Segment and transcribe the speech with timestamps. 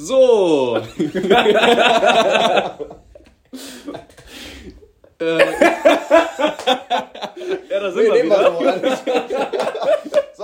[0.00, 0.76] So.
[0.78, 0.82] äh.
[7.68, 8.52] ja, da sind wir wieder.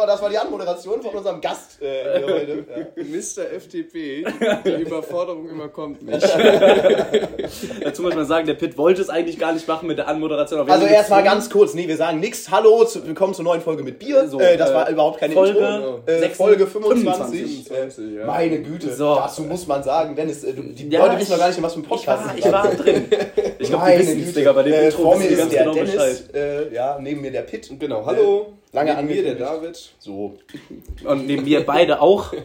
[0.05, 2.65] So, das war die Anmoderation von unserem Gast äh, hier heute.
[2.95, 3.05] Ja.
[3.05, 3.51] Mr.
[3.55, 4.27] FDP,
[4.63, 6.23] die Überforderung überkommt mich.
[7.83, 10.69] Dazu muss man sagen, der Pitt wollte es eigentlich gar nicht machen mit der Anmoderation.
[10.69, 12.51] Also erstmal ganz kurz, nee, wir sagen nix.
[12.51, 14.29] Hallo, zu, willkommen zur neuen Folge mit Bier.
[14.29, 16.01] So, äh, das äh, war überhaupt keine Folge Intro.
[16.05, 17.69] Äh, 26, Folge 25.
[17.69, 18.27] 25, äh, ja.
[18.27, 19.15] Meine Güte, So.
[19.15, 21.73] dazu muss man sagen, Dennis, äh, die Ja, Leute wissen noch gar nicht, in was
[21.73, 23.07] für ein Ich Podcast war, sie ich war drin.
[23.65, 24.39] Ich glaube, die Meine wissen es, Güte.
[24.39, 26.35] Digga, bei dem äh, Intro wissen mir die ist ganz der genau Bescheid.
[26.35, 27.71] Dennis, äh, ja, neben mir der Pitt.
[27.79, 28.53] Genau, hallo.
[28.73, 29.35] Lange Neben mir der.
[29.37, 29.93] David.
[29.99, 30.37] So.
[31.05, 32.33] Und nehmen wir beide auch.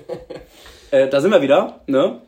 [0.92, 2.20] Äh, da sind wir wieder, ne?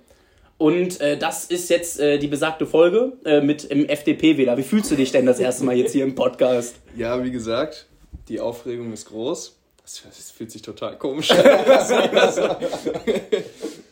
[0.60, 4.56] Und äh, das ist jetzt äh, die besagte Folge äh, mit im FDP-Wähler.
[4.56, 6.76] Wie fühlst du dich denn das erste Mal jetzt hier im Podcast?
[6.96, 7.88] Ja, wie gesagt,
[8.30, 9.58] die Aufregung ist groß.
[9.82, 11.40] Das, das fühlt sich total komisch an.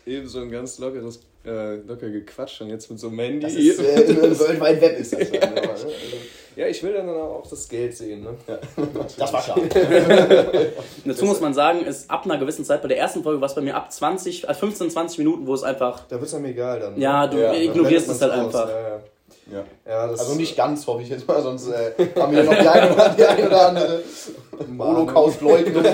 [0.10, 3.40] Eben so ein ganz lockeres, äh, locker gequatscht und jetzt mit so einem Handy.
[3.42, 5.30] Das ist, äh, im, im World Wide Web ist das.
[5.32, 5.40] Ne?
[5.70, 5.88] also,
[6.56, 8.24] ja, ich will dann auch das Geld sehen.
[8.24, 8.30] Ne?
[9.18, 9.60] das war klar.
[11.06, 13.54] Dazu muss man sagen, ist ab einer gewissen Zeit, bei der ersten Folge war es
[13.56, 16.46] bei mir ab 20, also 15, 20 Minuten, wo es einfach, Da wird es einem
[16.46, 16.96] egal dann.
[16.96, 17.02] ne?
[17.02, 18.68] ja, du Ja, ignorierst es halt einfach.
[18.68, 19.00] Ja, ja.
[19.52, 19.64] Ja.
[19.88, 22.68] Ja, das Also nicht ganz, hoffe ich jetzt mal, sonst äh, haben wir noch die
[22.68, 24.02] eine, oder- die eine oder andere
[24.78, 25.84] Holocaust-Leugnung.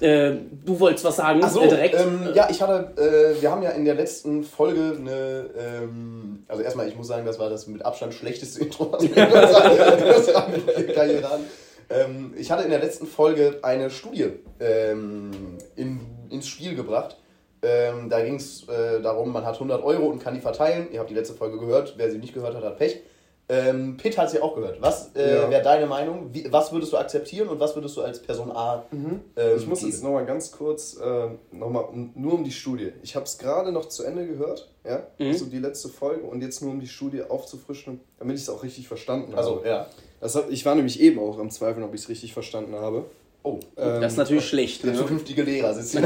[0.00, 0.32] Äh,
[0.64, 1.94] du wolltest was sagen, Achso, äh, direkt.
[1.94, 6.62] ähm, ja, ich hatte, äh, wir haben ja in der letzten Folge eine, ähm, also
[6.62, 11.30] erstmal, ich muss sagen, das war das mit Abstand schlechteste Intro, was wir der Karriere
[11.30, 11.40] an.
[11.88, 15.30] Ähm, ich hatte in der letzten Folge eine Studie ähm,
[15.76, 17.16] in, ins Spiel gebracht.
[17.62, 20.88] Ähm, da ging es äh, darum, man hat 100 Euro und kann die verteilen.
[20.92, 21.94] Ihr habt die letzte Folge gehört.
[21.96, 23.00] Wer sie nicht gehört hat, hat Pech.
[23.48, 24.82] Ähm, Pitt hat sie auch gehört.
[24.82, 25.48] Was äh, Ja.
[25.50, 26.30] wäre deine Meinung?
[26.32, 29.20] Wie, was würdest du akzeptieren und was würdest du als Person A ähm,
[29.56, 29.92] Ich muss geben?
[29.92, 32.92] jetzt nochmal ganz kurz, äh, noch mal, um, nur um die Studie.
[33.04, 35.32] Ich habe es gerade noch zu Ende gehört, ja, Mhm.
[35.32, 38.64] so die letzte Folge und jetzt nur um die Studie aufzufrischen, damit ich es auch
[38.64, 39.38] richtig verstanden habe.
[39.38, 39.86] Also, ja.
[40.20, 43.04] Das hab, ich war nämlich eben auch am Zweifeln, ob ich es richtig verstanden habe.
[43.44, 44.82] Oh, Ähm, das ist natürlich schlecht.
[44.82, 44.98] der Ne?
[44.98, 46.00] zukünftige Lehrer sitzt hier.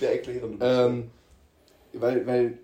[0.00, 0.56] der erklärende.
[0.60, 1.10] Ähm,
[1.92, 2.58] weil, weil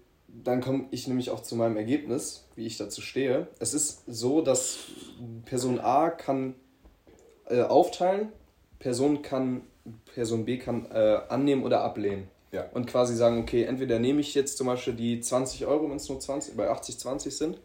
[0.44, 3.48] dann komme ich nämlich auch zu meinem Ergebnis, wie ich dazu stehe.
[3.58, 4.78] Es ist so, dass
[5.44, 6.54] Person A kann
[7.48, 8.32] äh, aufteilen,
[8.78, 9.62] Person, kann,
[10.14, 12.28] Person B kann äh, annehmen oder ablehnen.
[12.52, 12.66] Ja.
[12.72, 16.08] Und quasi sagen, okay, entweder nehme ich jetzt zum Beispiel die 20 Euro, wenn es
[16.08, 17.58] nur 20, bei 80, 20 sind,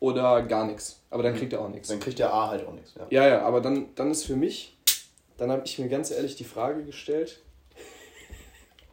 [0.00, 1.00] oder gar nichts.
[1.10, 1.88] Aber dann kriegt er auch nichts.
[1.88, 2.94] Dann kriegt der A halt auch nichts.
[2.94, 3.06] Ja.
[3.10, 4.76] Ja, ja, aber dann, dann ist für mich,
[5.36, 7.42] dann habe ich mir ganz ehrlich die Frage gestellt,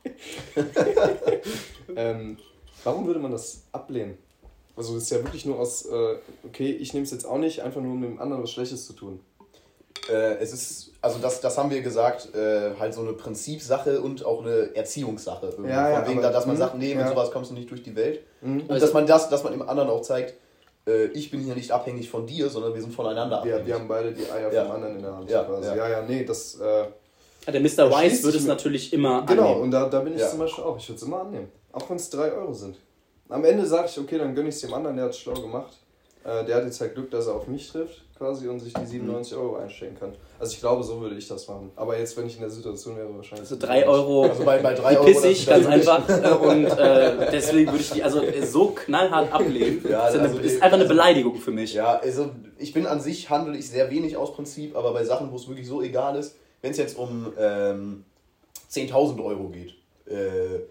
[1.95, 2.37] ähm,
[2.85, 4.17] warum würde man das ablehnen?
[4.77, 6.15] Also das ist ja wirklich nur aus, äh,
[6.45, 8.93] okay, ich nehme es jetzt auch nicht, einfach nur um dem anderen was Schlechtes zu
[8.93, 9.19] tun.
[10.09, 14.23] Äh, es ist, also das, das haben wir gesagt, äh, halt so eine Prinzipsache und
[14.25, 15.47] auch eine Erziehungssache.
[15.47, 15.69] irgendwie.
[15.71, 17.09] Ja, ja, Von wegen, aber- da, dass man mhm, sagt, nee, mit ja.
[17.09, 18.19] sowas kommst du nicht durch die Welt.
[18.41, 20.35] Und Also- dass man das, dass man dem anderen auch zeigt,
[20.87, 23.65] äh, ich bin hier nicht abhängig von dir, sondern wir sind voneinander abhängig.
[23.65, 24.65] wir haben beide die Eier Ja.
[24.65, 25.29] vom anderen in der Hand.
[25.29, 25.67] Ja, quasi.
[25.69, 25.75] ja.
[25.75, 26.85] ja, ja, nee, das, äh,
[27.47, 27.89] Der Mr.
[27.91, 29.61] Wise würde es natürlich immer genau, annehmen.
[29.63, 30.29] und da, da bin ich Ja.
[30.29, 31.49] zum Beispiel auch, ich würde es immer annehmen.
[31.71, 32.77] Auch wenn es 3 Euro sind.
[33.29, 35.33] Am Ende sage ich, okay, dann gönne ich es dem anderen, der hat es schlau
[35.33, 35.77] gemacht.
[36.23, 38.85] Äh, der hat jetzt halt Glück, dass er auf mich trifft, quasi, und sich die
[38.85, 40.11] 97 Euro einstellen kann.
[40.39, 41.69] Also ich glaube, so würde ich das machen.
[41.75, 43.41] Aber jetzt, wenn ich in der Situation wäre, wahrscheinlich.
[43.49, 44.23] Also 3 Euro.
[44.23, 45.05] Also bei, bei drei die Euro.
[45.05, 46.09] pissig, ganz einfach.
[46.09, 49.85] Äh, Und äh, deswegen würde ich die also so knallhart ablehnen.
[49.87, 51.73] Ja, das ist, eine, also ist einfach eine Beleidigung für mich.
[51.75, 55.31] Ja, also ich bin an sich handle ich sehr wenig aus Prinzip, aber bei Sachen,
[55.31, 56.35] wo es wirklich so egal ist,
[56.65, 58.03] wenn es jetzt um ähm,
[58.71, 59.75] 10.000 Euro geht
[60.07, 60.61] äh,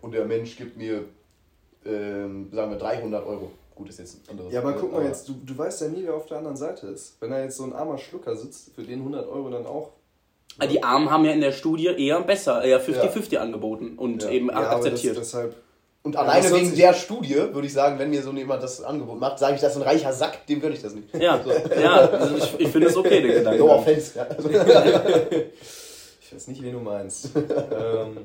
[0.00, 1.04] und der Mensch gibt mir,
[1.84, 3.50] ähm, sagen wir, 300 Euro.
[3.74, 4.52] Gut, ist jetzt ein anderes.
[4.52, 6.56] Ja, aber guck mal aber- jetzt, du, du weißt ja nie, wer auf der anderen
[6.56, 7.16] Seite ist.
[7.18, 9.90] Wenn da jetzt so ein armer Schlucker sitzt, für den 100 Euro dann auch.
[10.60, 14.30] Ah, Die Armen haben ja in der Studie eher besser, eher 50-50 angeboten und Ja.
[14.30, 15.16] eben Ja, aber akzeptiert.
[15.16, 15.56] Das, deshalb,
[16.04, 18.82] Und Ja, alleine hört wegen der Studie würde ich sagen, wenn mir so jemand das
[18.82, 21.14] Angebot macht, sage ich, das ist ein reicher Sack, dem gönne ich das nicht.
[21.14, 21.40] ja,
[21.80, 23.58] ja also ich, ich finde es okay, der Gedanke.
[23.60, 24.18] No offense.
[24.18, 24.24] Ja.
[24.24, 27.28] Also, ich weiß nicht, wen du meinst.
[27.36, 28.18] ähm,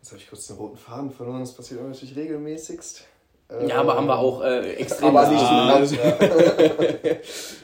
[0.00, 3.04] jetzt habe ich kurz den roten Faden verloren, das passiert natürlich regelmäßigst.
[3.50, 5.14] Ähm, Ja, aber haben wir auch äh, extrem.
[5.14, 5.96] aber nicht Ah, also,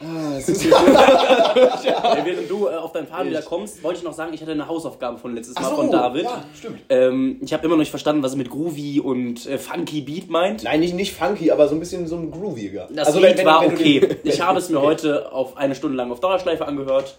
[0.00, 0.70] Ah, ist Ey,
[2.24, 4.68] während du äh, auf deinen Faden wieder kommst, wollte ich noch sagen, ich hatte eine
[4.68, 6.22] Hausaufgabe von letztes Mal so, von David.
[6.24, 6.80] Ja, stimmt.
[6.88, 10.30] Ähm, ich habe immer noch nicht verstanden, was er mit Groovy und äh, Funky Beat
[10.30, 10.62] meint.
[10.62, 12.88] Nein, nicht, nicht funky, aber so ein bisschen so ein grooviger.
[12.92, 14.00] Das also, Lied war wenn okay.
[14.00, 17.18] den- Ich habe es mir heute auf eine Stunde lang auf Dauerschleife angehört.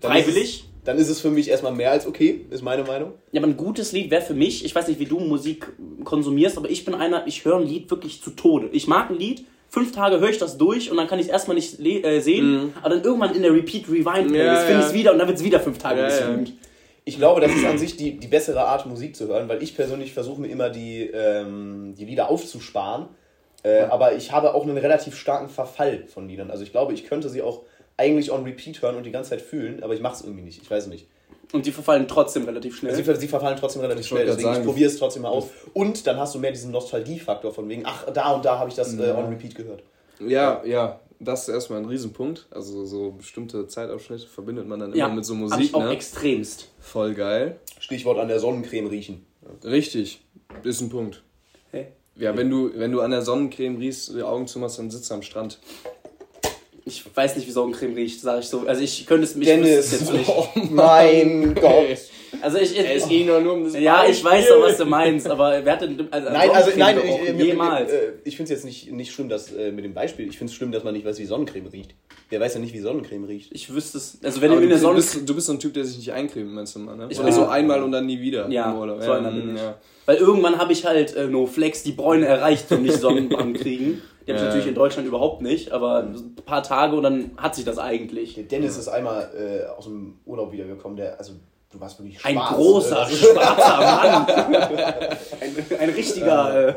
[0.00, 0.64] Dann ist Freiwillig.
[0.64, 3.12] es- Dann ist es für mich erstmal mehr als okay, ist meine Meinung.
[3.32, 5.72] Ja, aber ein gutes Lied wäre für mich, ich weiß nicht, wie du Musik
[6.04, 8.68] konsumierst, aber ich bin einer, ich höre ein Lied wirklich zu Tode.
[8.72, 11.32] Ich mag ein Lied, fünf Tage höre ich das durch und dann kann ich es
[11.32, 14.80] erstmal nicht äh, sehen, aber dann irgendwann in der Repeat Rewind Playlist Ja, finde ich
[14.80, 14.86] ja.
[14.88, 16.10] es wieder und dann wird es wieder fünf Tage Ja, ja.
[16.10, 16.52] gestreamt.
[17.04, 19.74] Ich glaube, das ist an sich die, die bessere Art, Musik zu hören, weil ich
[19.74, 23.06] persönlich versuche mir immer die, ähm, die Lieder aufzusparen.
[23.62, 26.50] Äh, aber ich habe auch einen relativ starken Verfall von Liedern.
[26.50, 27.62] Also ich glaube, ich könnte sie auch
[27.96, 30.62] eigentlich on repeat hören und die ganze Zeit fühlen, aber ich mache es irgendwie nicht.
[30.62, 31.06] Ich weiß es nicht.
[31.52, 32.94] Und die verfallen trotzdem relativ schnell.
[32.94, 35.22] Sie, ver- sie verfallen trotzdem relativ schnell, wollte deswegen grad ich sagen, probiere es trotzdem
[35.22, 35.48] mal aus.
[35.74, 38.76] Und dann hast du mehr diesen Nostalgiefaktor von wegen, ach, da und da habe ich
[38.76, 39.82] das äh, on repeat gehört.
[40.20, 42.46] Ja, ja, das ist erstmal ein Riesenpunkt.
[42.50, 45.90] Also so bestimmte Zeitabschnitte verbindet man dann ja, immer mit so Musik, ich auch ne?
[45.90, 46.68] extremst.
[46.78, 47.58] Voll geil.
[47.80, 49.26] Stichwort an der Sonnencreme riechen.
[49.64, 50.24] Richtig,
[50.62, 51.22] ist ein Punkt.
[51.72, 51.88] Hey.
[52.16, 55.14] Ja, wenn du, wenn du an der Sonnencreme riechst, die Augen zumachst, dann sitzt du
[55.14, 55.58] am Strand.
[56.84, 58.60] Ich weiß nicht, wie Sonnencreme riecht, sage ich so.
[58.66, 60.28] Also ich könnte es mich es jetzt nicht.
[60.28, 61.98] oh mein Gott.
[62.42, 64.84] Also ich, ich, Es ging doch nur um das ja, ich weiß doch, was du
[64.86, 67.36] meinst, aber wer hat denn also Nein, also nein, ich, gerochen?
[67.36, 67.90] mir- jemals.
[67.92, 70.28] Mir, äh, ich finde es jetzt nicht, nicht schlimm, dass äh, mit dem Beispiel.
[70.28, 71.94] Ich finde es schlimm, dass man nicht weiß, wie Sonnencreme riecht.
[72.30, 73.50] Wer weiß ja nicht, wie Sonnencreme riecht.
[73.52, 74.18] Ich wüsste es.
[74.22, 75.98] Also wenn Aber du in der Sonne bist, du bist so ein Typ, der sich
[75.98, 77.08] nicht eincremt, meinst du mal, ne?
[77.10, 77.34] Ich Oder weiß.
[77.34, 79.60] so einmal und dann nie wieder Ja, so einer bin ich.
[79.60, 79.76] ja.
[80.06, 84.00] Weil irgendwann habe ich halt äh, No Flex die Bräune erreicht und nicht Sonnenbrand kriegen.
[84.26, 87.54] Die habe ich natürlich in Deutschland überhaupt nicht, aber ein paar Tage und dann hat
[87.54, 88.34] sich das eigentlich.
[88.34, 91.32] Der Dennis ist einmal äh, aus dem Urlaub wiedergekommen, der, also
[91.72, 92.34] du warst wirklich schwarz.
[92.34, 94.26] Ein äh, großer, das- schwarzer Mann.
[95.40, 96.68] ein, ein richtiger.
[96.68, 96.74] Äh,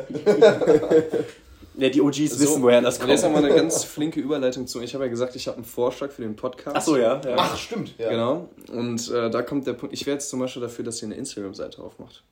[1.76, 3.34] ja, die OGs wissen, woher das Und jetzt kommt.
[3.36, 4.80] haben wir eine ganz flinke Überleitung zu.
[4.80, 6.76] Ich habe ja gesagt, ich habe einen Vorschlag für den Podcast.
[6.76, 7.20] Achso, ja.
[7.24, 7.34] ja.
[7.36, 7.94] Ach, stimmt.
[7.98, 8.10] Ja.
[8.10, 8.48] Genau.
[8.72, 9.92] Und äh, da kommt der Punkt.
[9.92, 12.22] Ich wäre jetzt zum Beispiel dafür, dass ihr eine Instagram-Seite aufmacht.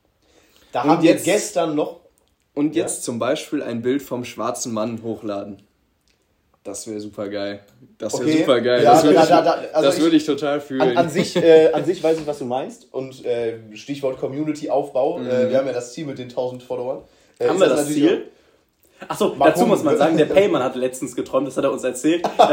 [0.71, 2.02] Da Und haben wir jetzt- gestern noch.
[2.53, 2.83] Und Ja.
[2.83, 5.61] jetzt zum Beispiel ein Bild vom schwarzen Mann hochladen.
[6.63, 7.59] Das wäre super geil.
[7.97, 8.37] Das wäre Okay.
[8.39, 8.83] super geil.
[8.83, 10.81] Ja, das würde da- ich, da- da- also ich- würde ich total fühlen.
[10.81, 12.93] An, an, sich, äh, an sich weiß ich, was du meinst.
[12.93, 15.19] Und äh, Stichwort Community-Aufbau.
[15.19, 17.01] Äh, wir haben ja das Ziel mit den 1000 Followern.
[17.39, 18.27] Äh, Haben wir das Ziel?
[19.07, 22.23] Achso, dazu muss man sagen, der Payman hatte letztens geträumt, das hat er uns erzählt.
[22.37, 22.47] Der,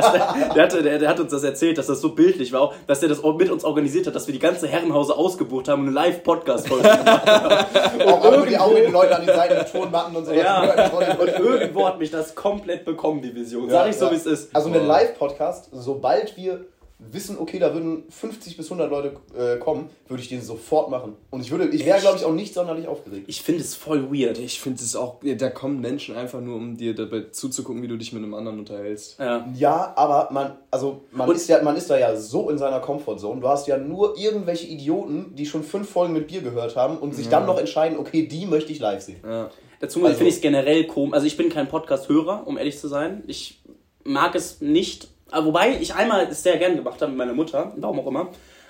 [0.54, 3.08] der, hatte, der, der hat uns das erzählt, dass das so bildlich war, dass er
[3.08, 6.88] das mit uns organisiert hat, dass wir die ganze Herrenhause ausgebucht haben und eine Live-Podcast-Folge
[6.88, 8.02] gemacht haben.
[8.02, 10.32] Auch, auch, mit, auch mit den Leuten an die Seite mit Tonmatten und so.
[10.32, 13.68] Ja, und irgendwo hat mich das komplett bekommen, die Vision.
[13.70, 14.54] Sag ich so, wie es ist.
[14.54, 16.64] Also einen Live-Podcast, sobald wir
[17.12, 21.14] wissen, okay, da würden 50 bis 100 Leute äh, kommen, würde ich den sofort machen.
[21.30, 23.24] Und ich würde, ich wäre, glaube ich, auch nicht sonderlich aufgeregt.
[23.28, 24.38] Ich finde es voll weird.
[24.38, 27.88] ich finde es auch, ja, da kommen Menschen einfach nur, um dir dabei zuzugucken, wie
[27.88, 29.18] du dich mit einem anderen unterhältst.
[29.18, 29.48] Ja.
[29.56, 32.80] Ja, aber man, also man Und- ist ja, man ist da ja so in seiner
[32.80, 33.40] Comfortzone.
[33.40, 37.14] Du hast ja nur irgendwelche Idioten, die schon fünf Folgen mit Bier gehört haben und
[37.14, 39.20] sich dann noch entscheiden, okay, die möchte ich live sehen.
[39.24, 39.50] Ja.
[39.80, 41.14] Dazu Also- finde ich es generell komisch.
[41.14, 43.24] Also ich bin kein Podcast-Hörer, um ehrlich zu sein.
[43.26, 43.62] Ich
[44.04, 45.08] mag es nicht.
[45.30, 48.28] Aber wobei ich einmal es sehr gern gemacht habe mit meiner Mutter, warum auch immer.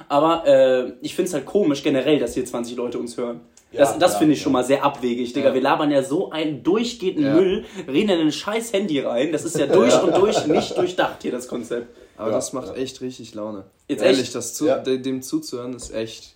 [0.08, 3.40] Aber äh, ich finde es halt komisch generell, dass hier 20 Leute uns hören.
[3.72, 4.44] das Ja, das ja, finde ich ja.
[4.44, 5.48] schon mal sehr abwegig, Digga.
[5.48, 5.54] Ja.
[5.54, 7.34] Wir labern ja so einen durchgehenden Ja.
[7.34, 9.32] Müll, reden in ein scheiß Handy rein.
[9.32, 11.94] Das ist ja durch und durch nicht durchdacht hier, das Konzept.
[12.16, 12.74] Aber Ja, das macht ja.
[12.74, 13.64] echt richtig Laune.
[13.88, 14.34] Jetzt Ehrlich, echt?
[14.34, 16.34] das zu, dem zuzuhören ist echt.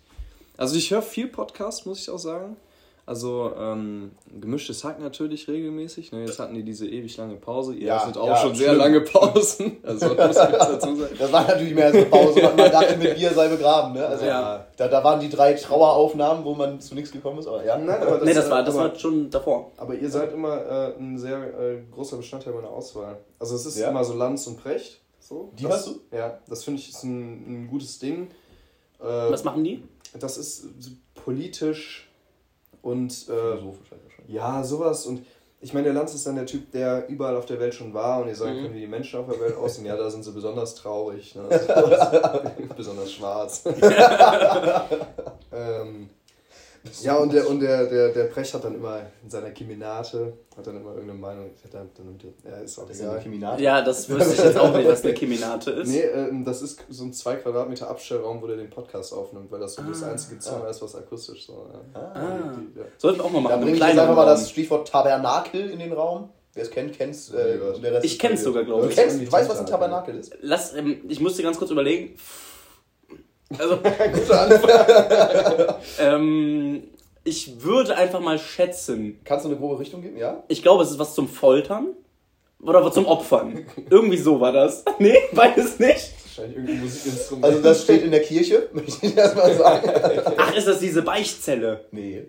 [0.56, 2.56] Also ich höre viel Podcast, muss ich auch sagen.
[3.06, 6.10] Also ähm, gemischtes Hack natürlich regelmäßig.
[6.12, 6.20] Ne?
[6.24, 7.74] Jetzt hatten die diese ewig lange Pause.
[7.74, 8.78] Ihr Ja, hattet auch ja, schon sehr schlimm.
[8.78, 9.76] lange Pausen.
[9.84, 11.14] Also muss ich jetzt dazu sagen.
[11.18, 13.92] Das war natürlich mehr als eine Pause, man man dachte, mit Bier sei begraben.
[13.92, 14.06] Ne?
[14.06, 14.66] Also, Ja.
[14.78, 17.46] da, da waren die drei Traueraufnahmen, wo man zu nichts gekommen ist.
[17.46, 17.76] Aber ja.
[17.76, 19.70] Nein, aber Nee, das war, das aber, war schon davor.
[19.76, 23.18] aber ihr seid immer äh, ein sehr äh, großer Bestandteil meiner Auswahl.
[23.38, 23.90] Also es ist Ja.
[23.90, 25.02] immer so Lanz und Precht.
[25.20, 25.52] So.
[25.58, 26.00] Die das, hast du?
[26.10, 28.28] Ja, das finde ich ist ein, ein gutes Ding.
[28.98, 29.82] Äh, Was machen die?
[30.18, 30.68] das ist
[31.24, 32.03] politisch
[32.84, 34.12] und äh, halt wahrscheinlich.
[34.28, 35.06] Ja, sowas.
[35.06, 35.24] Und
[35.60, 38.20] ich meine, der Lanz ist dann der Typ, der überall auf der Welt schon war
[38.20, 38.62] und ihr sagen Mhm.
[38.62, 39.86] können, wie die Menschen auf der Welt aussehen.
[39.86, 41.34] Ja, da sind sie besonders traurig.
[41.34, 41.44] Ne?
[42.76, 43.64] besonders schwarz.
[45.52, 46.10] ähm,
[47.02, 50.66] ja, und der, und der, der, der Precht hat dann immer in seiner Keminate, hat
[50.66, 51.50] dann immer irgendeine Meinung.
[51.64, 53.12] Hat dann, dann, ja, ist auch Das egal.
[53.14, 53.62] eine Keminate.
[53.62, 55.88] Ja, das wüsste ich jetzt auch nicht, was eine Keminate ist.
[55.88, 59.60] Nee, ähm, das ist so ein 2 Quadratmeter Abstellraum, wo der den Podcast aufnimmt, weil
[59.60, 60.10] das so das Ah.
[60.10, 61.66] einzige Zimmer ist, was akustisch so.
[61.94, 62.00] Ja.
[62.14, 62.52] Ah.
[62.58, 62.84] Die- die- ja.
[62.98, 63.60] Sollten wir auch mal Da machen.
[63.62, 66.28] bringe einen ich jetzt einfach mal das Stichwort Tabernakel in den Raum.
[66.52, 67.32] Wer es kennt, kennt es.
[67.32, 67.58] Äh,
[68.02, 68.94] Ich kenn's sogar, glaub Du ich.
[68.94, 70.36] kennst, du weißt, was ein Tabernakel ist?
[70.40, 72.14] Lass, ähm, ich musste ganz kurz überlegen.
[73.58, 73.76] Also,
[74.12, 75.74] Guter Anfang.
[76.00, 76.84] ähm,
[77.24, 79.20] ich würde einfach mal schätzen.
[79.24, 80.16] Kannst du eine grobe Richtung geben?
[80.18, 80.42] Ja?
[80.48, 81.88] Ich glaube, es ist was zum Foltern.
[82.62, 83.66] Oder was zum Opfern.
[83.90, 84.84] Irgendwie so war das.
[84.98, 86.12] Nee, beides nicht.
[86.24, 87.44] Wahrscheinlich irgendein Musikinstrument.
[87.44, 89.90] Also das steht in der Kirche, möchte ich erstmal sagen.
[90.38, 91.84] Ach, ist das diese Beichtzelle?
[91.90, 92.24] Nee.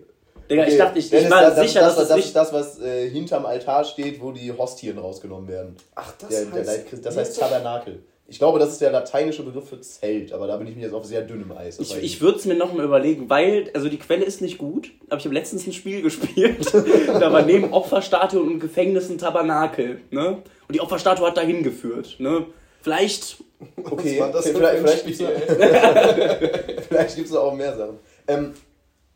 [0.50, 2.26] Digga, ich Okay, dachte, ich, ich war das, sicher, das, dass das, das, nicht.
[2.26, 5.76] ist das, was äh, hinterm Altar steht, wo die Hostien rausgenommen werden.
[5.94, 6.68] Ach, das Der, der heißt.
[6.70, 8.02] Leitchrist- das heißt Tabernakel.
[8.28, 10.94] Ich glaube, das ist der lateinische Begriff für Zelt, aber da bin ich mir jetzt
[10.94, 11.78] auf sehr dünnem Eis.
[11.78, 15.18] Ich, ich würde es mir nochmal überlegen, weil, also die Quelle ist nicht gut, aber
[15.18, 16.66] ich habe letztens ein Spiel gespielt.
[16.74, 20.00] da war neben Opferstatue und Gefängnis ein Tabernakel.
[20.10, 20.38] Ne?
[20.66, 22.16] Und die Opferstatue hat dahin geführt.
[22.18, 22.46] Ne?
[22.82, 23.36] Vielleicht.
[23.84, 27.98] Okay, Was war das okay, vielleicht, vielleicht gibt es vielleicht gibt's auch mehr Sachen.
[28.26, 28.54] Ähm,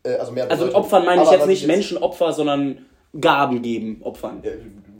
[0.03, 0.73] äh, also mehr Also mit.
[0.75, 2.85] Opfern meine ich jetzt nicht Menschenopfer, sondern
[3.19, 4.41] Gaben geben, Opfern.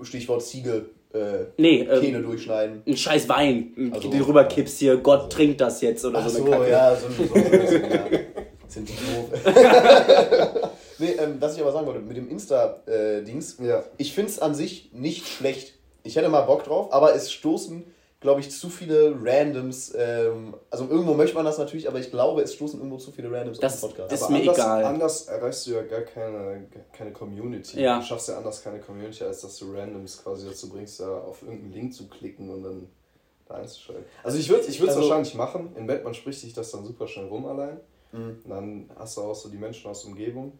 [0.03, 2.84] Stichwort Ziege, äh, Nee, ähm, Kähne durchschneiden.
[2.88, 6.39] ein scheiß Wein, Also- den du rüberkippst hier, Gott trinkt das jetzt oder Ach so
[6.39, 6.70] so, eine Kacke.
[6.72, 8.06] ja, so, so, so ein bisschen, ja.
[8.68, 9.30] Sind die doof.
[11.00, 13.84] nee, ähm, was ich aber sagen wollte, mit dem Insta-Dings, Ja.
[13.98, 15.74] ich finde es an sich nicht schlecht.
[16.03, 17.84] Ich hätte mal Bock drauf, aber es stoßen,
[18.22, 19.94] glaube ich, zu viele Randoms.
[19.98, 23.32] Ähm, also irgendwo möchte man das natürlich, aber ich glaube, es stoßen irgendwo zu viele
[23.32, 24.13] Randoms Das auf den Podcast.
[24.13, 24.84] ist Aber mir anders, egal.
[24.86, 27.82] Anders erreichst du ja gar keine, keine Community.
[27.82, 27.98] Ja.
[28.00, 31.42] Du schaffst ja anders keine Community, als dass du Randoms quasi dazu bringst, da auf
[31.42, 32.88] irgendeinen Link zu klicken und dann
[33.50, 34.06] da einzuschalten.
[34.24, 35.75] Also ich würde es ich würd's Also- wahrscheinlich machen.
[35.75, 37.78] In Bett, man spricht sich das dann super schnell rum allein.
[38.12, 38.38] Mhm.
[38.44, 40.54] Und dann hast du auch so die Menschen aus der Umgebung.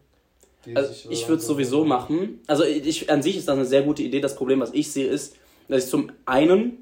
[0.66, 2.40] die Also sich ich so würde es sowieso machen.
[2.48, 4.20] Also ich, an sich ist das eine sehr gute Idee.
[4.20, 5.36] Das Problem, was ich sehe, ist,
[5.68, 6.81] dass ich zum einen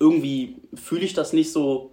[0.00, 1.90] irgendwie fühle ich das nicht so,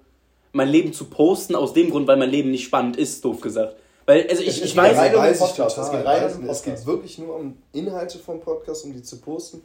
[0.52, 3.76] mein Leben zu posten, aus dem Grund, weil mein Leben nicht spannend ist, doof gesagt.
[4.06, 5.92] Weil, also ich, Es ich geht weiß, rein um weiß ich Podcast, total.
[5.92, 9.20] es geht rein um es geht wirklich nur um Inhalte vom Podcast, um die zu
[9.20, 9.62] posten.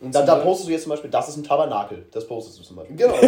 [0.00, 2.06] Und Da, da postest du jetzt zum Beispiel, das ist ein Tabernakel.
[2.10, 2.96] Das postest du zum Beispiel.
[2.96, 3.14] Genau.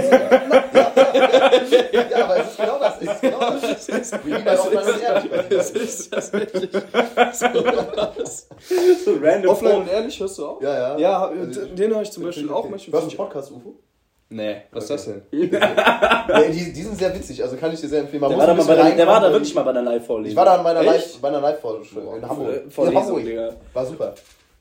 [1.93, 2.95] Ja, aber es ist genau das.
[3.01, 3.63] Es ist genau das.
[3.63, 5.31] Es ist wie bei Offline und Ehrlich.
[5.51, 6.71] Das ist das wirklich.
[9.05, 10.63] so random Offline und ehrlich hörst du auch?
[10.63, 10.99] Ja, ja.
[10.99, 13.01] Ja, Also, den höre ich zum Beispiel auch manchmal.
[13.03, 13.75] Hörst du einen Podcast, UFO?
[14.35, 15.23] Nee, was ist das denn?
[15.31, 18.21] Nee, die, die sind sehr witzig, also kann ich dir sehr empfehlen.
[18.21, 19.83] Man Der muss war, da mal bei der, der war da wirklich mal bei der
[19.83, 20.31] Live-Vorlesung.
[20.31, 20.87] Ich war da bei einer Echt?
[20.91, 22.63] Live, bei einer Live-Vorlesung in Hamburg.
[22.65, 23.25] In Vorlesung, Hamburg.
[23.25, 23.51] Digga.
[23.73, 24.15] War super.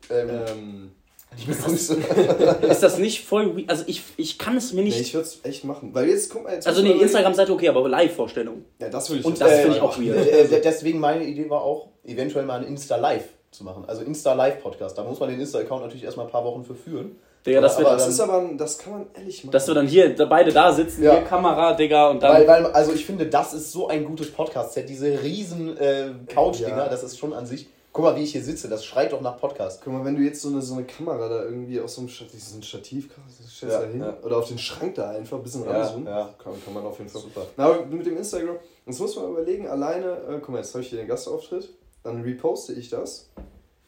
[0.09, 0.91] Ähm, Ähm.
[2.69, 5.25] Ist das nicht voll, we- also ich, ich kann es mir nee, nicht, ich würde
[5.27, 5.91] es echt machen.
[5.93, 8.65] Weil jetzt, guck mal, jetzt also nee, Instagram-Seite okay, aber Live-Vorstellung.
[8.79, 10.27] Ja, das würde ich Und das äh, finde ich auch weird.
[10.27, 13.85] äh, Deswegen meine Idee war auch, eventuell mal ein Insta-Live zu machen.
[13.87, 14.97] Also Insta-Live-Podcast.
[14.97, 17.15] Da muss man den Insta-Account natürlich erstmal ein paar Wochen für führen.
[17.45, 19.51] Digga, das Aber wird, Das dann- ist aber, das kann man ehrlich machen.
[19.51, 21.13] dass wir dann hier da- beide da sitzen, Ja.
[21.13, 22.33] hier Kamera, Digga, und dann...
[22.35, 24.87] Weil, weil, also ich finde, das ist so ein gutes Podcast-Set.
[24.87, 26.87] Diese riesen äh, Couch-Dinger, Ja.
[26.89, 27.67] das ist schon an sich.
[27.93, 29.81] Guck mal, wie ich hier sitze, das schreit doch nach Podcast.
[29.83, 32.09] Guck mal, wenn du jetzt so eine, so eine Kamera da irgendwie aus so einem
[32.09, 33.09] Stativ, so ein Stativ
[33.53, 34.13] stellst Ja, da hin ja.
[34.23, 36.29] oder auf den Schrank da einfach ein bisschen Ja, ranzoomen, ja.
[36.41, 37.21] Kann, kann man auf jeden Fall.
[37.21, 37.41] Super.
[37.57, 38.55] Na, aber mit dem Instagram,
[38.85, 41.67] das muss man überlegen, alleine, äh, guck mal, jetzt habe ich hier den Gastauftritt,
[42.03, 43.29] dann reposte ich das,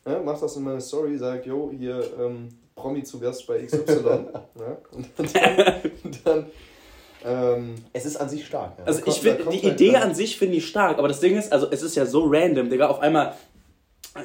[0.06, 3.84] ja, mach das in meine Story, sag, yo, hier ähm, Promi zu Gast bei XY.
[3.86, 5.28] ja, und dann,
[6.26, 6.46] dann
[7.26, 8.74] ähm, Es ist an sich stark.
[8.80, 8.86] Ja.
[8.86, 11.52] Also kommt- ich finde, die Idee an sich finde ich stark, aber das Ding ist,
[11.54, 13.34] also es ist ja so random, Digga, auf einmal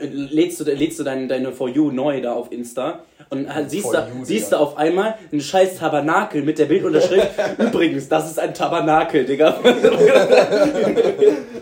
[0.01, 3.93] lädst du, lädst du dein, deine For You neu da auf Insta und halt siehst,
[3.93, 8.39] da, You, siehst du auf einmal einen scheiß Tabernakel mit der Bildunterschrift, übrigens, das ist
[8.39, 9.59] ein Tabernakel, Digga.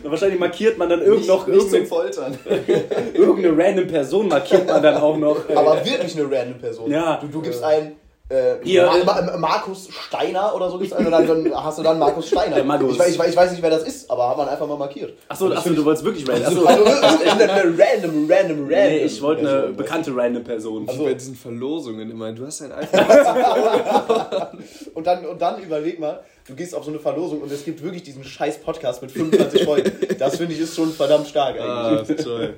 [0.02, 2.38] Wahrscheinlich markiert man dann irgend noch nicht zum irgendeine, Foltern.
[3.14, 5.49] irgendeine random Person, markiert man dann auch noch.
[5.50, 6.90] Aber wirklich eine random Person.
[6.90, 7.18] Ja.
[7.21, 7.97] Du, du gibst ein.
[8.28, 11.97] Äh, Hier, Ma Ma Markus Steiner oder so ein und dann, dann hast du dann
[11.97, 12.56] Markus Steiner.
[12.56, 12.97] Der Magus.
[12.97, 15.12] Ich, weiß- ich, ich weiß nicht, wer das ist, aber hat man einfach mal markiert.
[15.28, 16.47] Achso, achso, du wolltest wirklich random.
[16.47, 16.85] Achso, Also
[17.30, 18.66] eine, random, random, random.
[18.68, 19.76] nee, ich wollte eine Person.
[19.76, 20.88] bekannte random Person.
[20.90, 22.33] Wie bei diesen Verlosungen immer.
[22.33, 23.06] Du hast ein iPhone.
[24.95, 27.83] Und dann, und dann überleg mal, du gehst auf so eine Verlosung und es gibt
[27.83, 29.92] wirklich diesen scheiß Podcast mit 25 Folgen.
[30.18, 32.18] Das finde ich ist schon verdammt stark eigentlich.
[32.18, 32.54] ah, toll.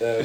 [0.00, 0.24] Äh,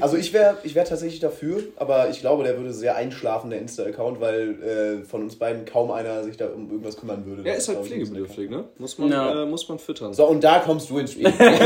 [0.00, 3.60] also ich wäre ich wär tatsächlich dafür, aber ich glaube, der würde sehr einschlafen, der
[3.60, 7.48] Insta-Account, weil äh, von uns beiden kaum einer sich da um irgendwas kümmern würde.
[7.48, 8.64] Er ist halt pflegebedürftig, ne?
[8.78, 10.14] Muss man, äh, muss man füttern.
[10.14, 11.24] So, und da kommst du ins Spiel.
[11.38, 11.60] Nein,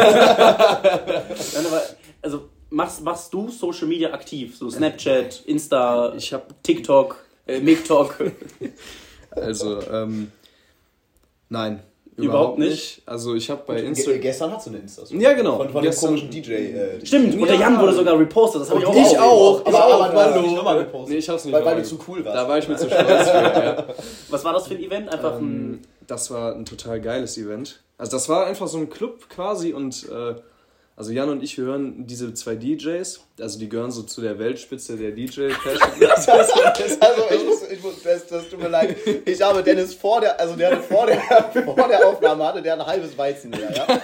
[1.67, 1.83] aber,
[2.23, 4.57] also machst, machst du Social Media aktiv?
[4.57, 8.17] So Snapchat, Insta, Ich hab TikTok, äh, MikTok.
[9.31, 10.33] Also, ähm,
[11.49, 11.83] nein.
[12.25, 13.03] Überhaupt nicht?
[13.07, 14.21] Also, ich habe bei Instagram.
[14.21, 15.57] gestern hast du eine insta Ja, genau.
[15.57, 16.53] Von, von Gestern- dem komischen DJ.
[16.53, 17.61] Äh, Stimmt, und der Ja.
[17.61, 18.95] Jan wurde sogar repostet, das habe ich auch.
[18.97, 19.67] Ich auch.
[19.67, 20.43] Aber, auch, aber du hast hallo.
[20.43, 21.11] nicht nochmal gepostet.
[21.11, 22.37] Nee, ich hab's nicht weil, weil du zu cool warst.
[22.37, 23.85] Da war ich mir zu stolz für, ja.
[24.31, 25.13] Was war das für ein Event?
[25.13, 25.43] Einfach ein.
[25.43, 27.81] Ähm, Das war ein total geiles Event.
[27.99, 30.35] Also das war einfach so ein Club quasi und äh,
[30.99, 34.37] also Jan und ich wir hören diese zwei DJs, also die gehören so zu der
[34.41, 38.97] Weltspitze der DJ Also ich muss, ich muss das, das tut mir leid.
[39.25, 41.21] Ich habe Dennis vor der, also der vor der,
[41.65, 43.87] vor der Aufnahme hatte der ein halbes Weizen mehr, ja.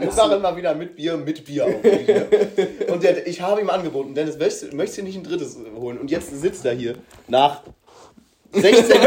[0.00, 2.92] Ich mache immer, wieder mit Bier, mit Bier ja.
[2.92, 5.98] Und der, ich habe ihm angeboten, Dennis, möchtest, möchtest du nicht ein drittes holen?
[5.98, 6.96] Und jetzt sitzt er hier
[7.28, 7.62] nach
[8.52, 9.00] 16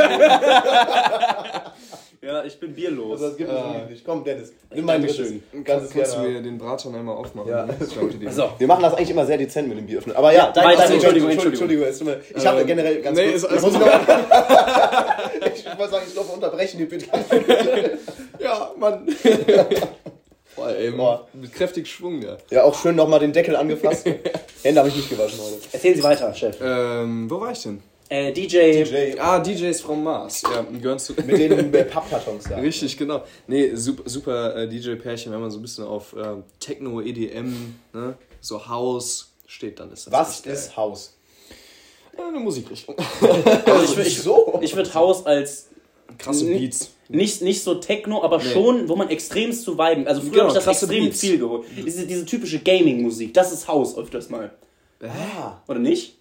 [2.26, 3.12] Ja, ich bin bierlos.
[3.22, 4.06] Also das gibt es wirklich nicht.
[4.06, 5.00] Komm, Dennis, nimm mein.
[5.02, 5.44] Dankeschön.
[5.64, 7.50] Ganzes Kannst du mir den Braten einmal aufmachen?
[7.50, 7.68] Ja.
[7.80, 8.50] Ich glaube, die- So.
[8.58, 10.16] Wir machen das eigentlich immer sehr dezent mit dem Bieröffnen.
[10.16, 11.86] Aber ja, weiter, Achso, Entschuldigung, Entschuldigung.
[11.88, 13.86] tut mir- Ich habe Ähm, generell ganz nee, kurz, ist alles muss ich, noch,
[15.56, 17.06] ich wollte sagen, ich glaube, unterbrechen die bitte.
[18.40, 19.08] Ja, Mann.
[20.56, 21.28] Boah, ey, Boah.
[21.34, 22.38] mit kräftig Schwung da.
[22.50, 24.06] Ja, auch schön nochmal den Deckel angefasst.
[24.64, 25.58] Hände habe ich nicht gewaschen heute.
[25.74, 26.58] Erzählen Sie weiter, Chef.
[26.62, 27.84] Ähm, wo war ich denn?
[28.10, 28.84] Äh, DJ.
[28.84, 30.44] DJ Ah, DJs from Mars.
[30.44, 31.14] Ja, gehören zu.
[31.14, 32.58] mit den äh, Pappkartons da.
[32.58, 33.24] Richtig, genau.
[33.48, 38.16] Nee, super, super äh, DJ-Pärchen, wenn man so ein bisschen auf ähm, Techno, EDM, ne,
[38.42, 40.14] so House steht, dann ist das.
[40.14, 41.16] Was ist Haus?
[42.18, 42.96] Ja, eine Musikrichtung.
[43.66, 44.60] Also ich, ich, so?
[44.62, 45.70] ich würde Haus als
[46.20, 46.46] Krasse.
[46.46, 46.92] Beats.
[47.10, 48.52] nicht, nicht so Techno, aber Nee.
[48.54, 50.08] schon, wo man extremst zu viben.
[50.08, 51.20] Also früher Genau, habe ich das extrem Beats.
[51.20, 51.66] viel geholt.
[51.76, 54.52] Diese, diese typische Gaming-Musik, das ist Haus öfters mal.
[55.02, 55.58] Ah.
[55.68, 56.18] Oder nicht?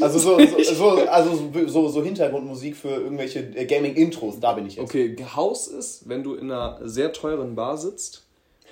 [0.00, 4.66] Also so, so, so, also so, so, so Hintergrundmusik für irgendwelche äh, Gaming-Intros, da bin
[4.66, 4.84] ich jetzt.
[4.84, 8.22] Okay, House ist, wenn du in einer sehr teuren Bar sitzt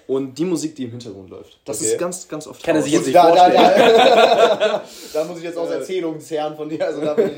[0.07, 1.59] und die Musik, die im Hintergrund läuft.
[1.65, 1.93] Das Okay.
[1.93, 3.97] ist ganz, ganz oft Kann er sich jetzt nicht da, da, vorstellen.
[3.97, 4.85] da,
[5.15, 6.85] da muss ich jetzt aus Erzählungen zehren von dir.
[6.87, 7.35] Also da bin ich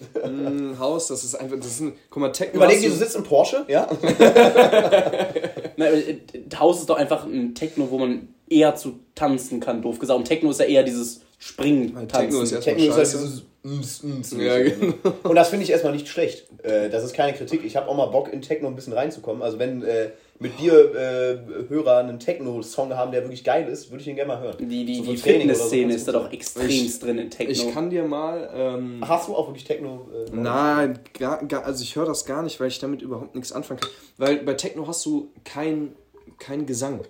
[0.00, 3.16] Mm, House, das ist einfach, das ist ein, guck mal, Techno Überleg dir, du sitzt
[3.16, 3.88] im Porsche, ja?
[5.76, 6.18] Na, äh,
[6.58, 10.18] Haus ist doch einfach ein Techno, wo man eher zu tanzen kann, doof gesagt.
[10.18, 12.42] Und Techno ist ja eher dieses Springen, Techno Tanzen.
[12.42, 13.18] ist erstmal Techno ist halt scheiße.
[13.18, 14.94] dieses Ms, Ms, Ja, genau.
[15.24, 16.46] Und das finde ich erstmal nicht schlecht.
[16.62, 17.64] Äh, das ist keine Kritik.
[17.64, 19.42] Ich habe auch mal Bock, in Techno ein bisschen reinzukommen.
[19.42, 21.38] Also wenn äh, mit dir äh,
[21.68, 24.56] Hörer einen Techno-Song haben, der wirklich geil ist, würde ich ihn gerne mal hören.
[24.58, 27.52] Die, die, So die so Fitnessszene kann's ist da doch extremst drin in Techno.
[27.52, 28.50] Ich kann dir mal.
[28.54, 30.08] Ähm, Hast du auch wirklich Techno?
[30.12, 33.52] Äh, Nein, gar, gar, also ich höre das gar nicht, weil ich damit überhaupt nichts
[33.52, 33.90] anfangen kann.
[34.18, 35.94] Weil bei Techno hast du kein,
[36.38, 37.00] kein Gesang.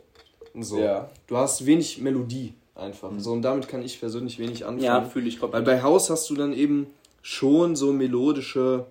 [0.58, 0.78] So.
[0.78, 1.10] Ja.
[1.26, 3.10] Du hast wenig Melodie einfach.
[3.18, 4.82] So, und damit kann ich persönlich wenig anfangen.
[4.84, 5.64] ja, fühle ich Weil komplett.
[5.64, 6.86] bei Haus hast du dann eben
[7.22, 8.86] schon so melodische.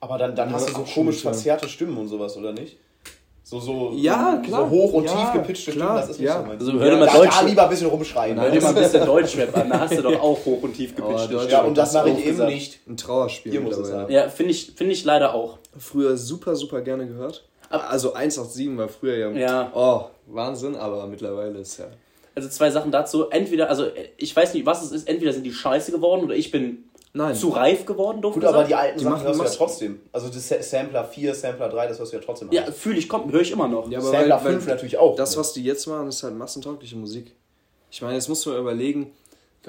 [0.00, 2.76] Aber dann, dann hast du so komisch verzerrte Stimmen und sowas, oder nicht?
[3.46, 4.70] So, so, Ja, so klar.
[4.70, 6.40] hoch und Ja, tief gepitchte Stimmen, klar, das ist nicht ja.
[6.40, 8.40] so mein Also hör dir mal da, Deutsch- da lieber ein bisschen rumschreien.
[8.40, 10.96] Hör dir mal ein bisschen Deutschrap an, da hast du doch auch hoch und tief
[10.96, 11.26] gepitcht.
[11.28, 12.50] Oh, Deutsch- ja, und das das mache ich eben gesagt.
[12.50, 12.80] nicht.
[12.88, 13.52] Ein Trauerspiel.
[13.52, 13.92] Ihr muss es.
[14.10, 15.58] Ja, finde ich, find ich leider auch.
[15.78, 17.44] Früher super, super gerne gehört.
[17.68, 19.30] Also 187 war früher ja.
[19.32, 19.72] Ja.
[19.74, 21.86] Oh, Wahnsinn, aber mittlerweile ist ja.
[22.34, 23.28] Also zwei Sachen dazu.
[23.28, 23.86] Entweder, also
[24.16, 26.84] ich weiß nicht, was es ist, entweder sind die scheiße geworden oder ich bin
[27.16, 27.34] Nein.
[27.36, 28.56] zu reif geworden, doof Gut, gesagt.
[28.58, 30.00] aber die alten Die Sachen machen- hörst du ja trotzdem.
[30.12, 32.48] Also das Sa- Sampler 4, Sampler 3, das hörst du ja trotzdem.
[32.50, 33.88] Ja, fühle ich, kommt, höre ich immer noch.
[33.90, 35.14] Ja, aber Sampler weil- weil 5 natürlich auch.
[35.16, 37.32] Das, was die jetzt machen, ist halt massentaugliche Musik.
[37.90, 39.12] Ich meine, jetzt musst du mal überlegen.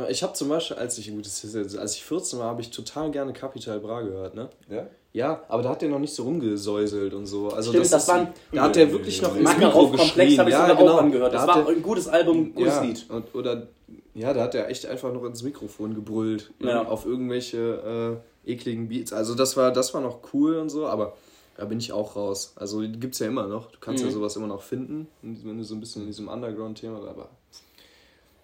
[0.09, 3.11] Ich habe zum Beispiel, als ich, gut, das als ich 14 war, habe ich total
[3.11, 4.49] gerne Capital Bra gehört, ne?
[4.69, 4.87] ja?
[5.13, 7.47] Ja, aber da hat der noch nicht so rumgesäuselt und so.
[7.47, 10.37] Also Stimmt, das ist- waren- Da hat der wirklich noch ins Mikro geschrien.
[10.37, 10.91] habe ich ja, sogar genau.
[10.95, 11.33] auch angehört.
[11.33, 13.05] Da Das war ein gutes Album, gutes ja, Lied.
[13.09, 13.67] Und, oder,
[14.15, 16.51] ja, da hat er echt einfach noch ins Mikrofon gebrüllt.
[16.59, 16.87] ne, Ja.
[16.87, 19.13] Auf irgendwelche äh, ekligen Beats.
[19.13, 21.15] Also das war, das war noch cool und so, aber
[21.57, 22.53] da bin ich auch raus.
[22.55, 23.71] Also die gibt's ja immer noch.
[23.71, 24.09] Du kannst Mhm.
[24.09, 27.29] ja sowas immer noch finden, wenn du so ein bisschen in diesem Underground-Thema aber.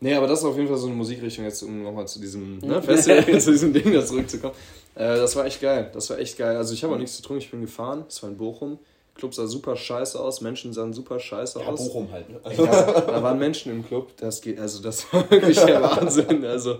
[0.03, 2.57] Nee, aber das ist auf jeden Fall so eine Musikrichtung, jetzt um nochmal zu diesem
[2.59, 4.55] ne, Festival, zu diesem Ding da zurückzukommen.
[4.95, 5.91] Äh, das war echt geil.
[5.93, 6.57] Das war echt geil.
[6.57, 8.05] Also ich habe auch nichts zu tun, ich bin gefahren.
[8.07, 8.79] Es war in Bochum.
[9.15, 11.85] Club sah super scheiße aus, Menschen sahen super scheiße Ja, aus.
[11.87, 12.29] Bochum halt.
[12.29, 12.39] Ne?
[12.57, 16.43] Ja, da waren Menschen im Club, das geht, also das war wirklich der Wahnsinn.
[16.45, 16.77] Also,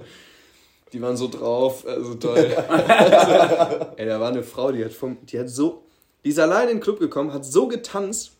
[0.94, 2.54] die waren so drauf, also toll.
[2.67, 5.84] Also, ey, da war eine Frau, die hat vom, die hat so,
[6.26, 8.32] die ist allein in den Club gekommen, hat so getanzt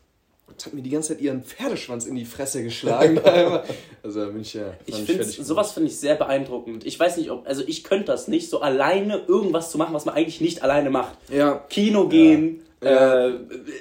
[0.48, 3.20] und hat mir die ganze Zeit ihren Pferdeschwanz in die Fresse geschlagen.
[4.04, 4.74] also da bin ich ja.
[4.86, 6.86] Ich finde sowas finde ich sehr beeindruckend.
[6.86, 10.04] Ich weiß nicht, ob also ich könnte das nicht so alleine irgendwas zu machen, was
[10.06, 11.18] man eigentlich nicht alleine macht.
[11.30, 12.64] Ja, Kino gehen, Ja.
[12.84, 13.34] Äh,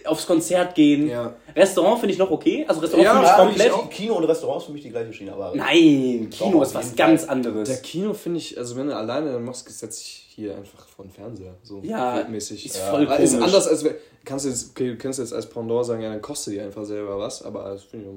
[0.04, 1.08] aufs Konzert gehen.
[1.08, 1.34] Ja.
[1.56, 2.66] Restaurant finde ich noch okay.
[2.68, 3.70] Also Restaurant Ja, finde ich Ja, komplett.
[3.72, 3.90] komplett.
[3.96, 5.52] Kino und Restaurants für mich die gleiche Schiene, aber.
[5.54, 7.30] Nein, Kino ist was ganz Fall.
[7.30, 7.68] anderes.
[7.68, 11.06] der Kino finde ich, also wenn du alleine dann machst, setz dich hier einfach vor
[11.06, 11.54] den Fernseher.
[11.62, 12.66] So Ja, mäßig.
[12.66, 15.48] ist voll Weil Ist anders als wenn- kannst du jetzt, okay, du kannst jetzt als
[15.48, 18.12] Pendant sagen, ja, dann kostet dir einfach selber was, aber das finde ich,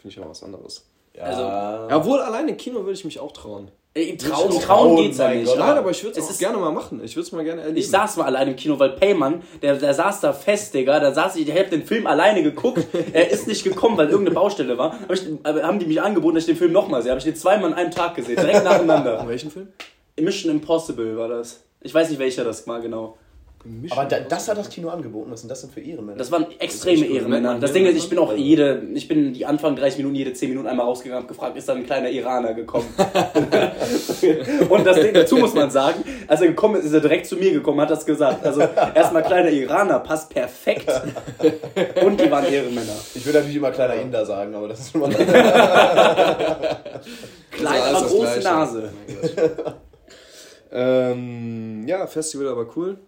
[0.00, 0.84] finde ich auch was anderes.
[1.16, 1.22] Ja.
[1.22, 3.70] Also- Ja, obwohl alleine im Kino würde ich mich auch trauen.
[3.96, 5.46] Äh, Trauen, trauen, geht's ja nicht.
[5.46, 5.58] Gott.
[5.58, 7.00] Nein, aber ich würde es auch gerne mal machen.
[7.04, 7.78] Ich würde es mal gerne erleben.
[7.78, 10.98] Ich saß mal alleine im Kino, weil Payman, der, der saß da fest, Digga.
[10.98, 12.84] Da saß ich, ich hab den Film alleine geguckt.
[13.12, 14.98] er ist nicht gekommen, weil irgendeine Baustelle war.
[15.00, 17.12] Hab ich, aber haben die mich angeboten, dass ich den Film nochmal sehe.
[17.12, 19.20] Habe ich den zweimal an einem Tag gesehen, direkt nacheinander.
[19.22, 19.68] In welchem Film?
[20.20, 21.62] Mission Impossible war das.
[21.80, 23.16] Ich weiß nicht, welcher das war genau.
[23.90, 25.30] Aber da, das hat das Kino angeboten.
[25.30, 26.18] Was sind das denn für Ehrenmänner?
[26.18, 27.06] Das waren extreme.
[27.06, 27.58] Ehrenmänner.
[27.58, 30.50] Das Ding ist, ich bin auch jede, ich bin die Anfang 30 Minuten, jede 10
[30.50, 32.86] Minuten einmal rausgegangen und gefragt, ist da ein kleiner Iraner gekommen?
[34.68, 37.36] und das Ding, dazu muss man sagen, als er gekommen ist, ist er direkt zu
[37.36, 38.44] mir gekommen, hat das gesagt.
[38.44, 38.60] Also
[38.94, 40.90] erstmal kleiner Iraner, passt perfekt.
[42.04, 42.96] Und die waren Ehrenmänner.
[43.14, 45.08] ich würde natürlich immer kleiner Inder sagen, aber das ist schon mal.
[47.50, 48.40] Klein, aber das große.
[48.40, 48.92] Nase.
[50.70, 52.98] ähm, ja, Festival aber cool.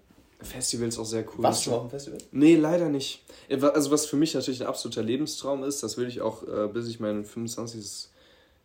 [0.46, 1.44] Festivals auch sehr cool.
[1.44, 2.18] Warst du mal auf dem Festival?
[2.32, 3.22] Nee, leider nicht.
[3.50, 6.88] Also was für mich natürlich ein absoluter Lebenstraum ist, das will ich auch, äh, bis
[6.88, 8.08] ich mein 25.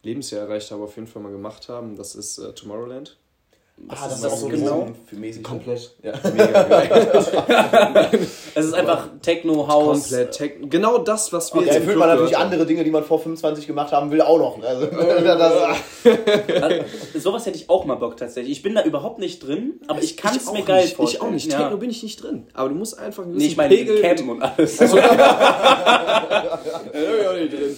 [0.04, 3.18] Lebensjahr erreicht habe, auf jeden Fall mal gemacht haben, das ist äh, Tomorrowland.
[3.90, 4.88] Ah, das ist ist auch das so genau?
[5.08, 5.44] für mäßig.
[5.44, 5.96] Komplett.
[6.04, 6.14] Ja.
[6.34, 8.20] Mega geil.
[8.56, 10.10] Es ist einfach Techno, House.
[10.10, 10.32] Komplett.
[10.32, 12.52] Tech genau das, was wir Da jetzt erfüllt man natürlich gehört haben.
[12.54, 14.64] andere Dinge, die man vor 25 gemacht haben will, auch noch.
[14.64, 14.86] Also,
[15.26, 15.54] das,
[16.62, 16.84] Also,
[17.20, 18.58] sowas hätte ich auch mal Bock tatsächlich.
[18.58, 20.96] Ich bin da überhaupt nicht drin, aber ich kann es mir geil nicht.
[20.96, 21.22] vorstellen.
[21.24, 21.52] Ich auch nicht.
[21.52, 21.60] Ja.
[21.62, 22.48] Techno bin ich nicht drin.
[22.54, 24.02] Aber du musst einfach einen Nee, ich meine Pegel...
[24.02, 24.78] Campen und alles.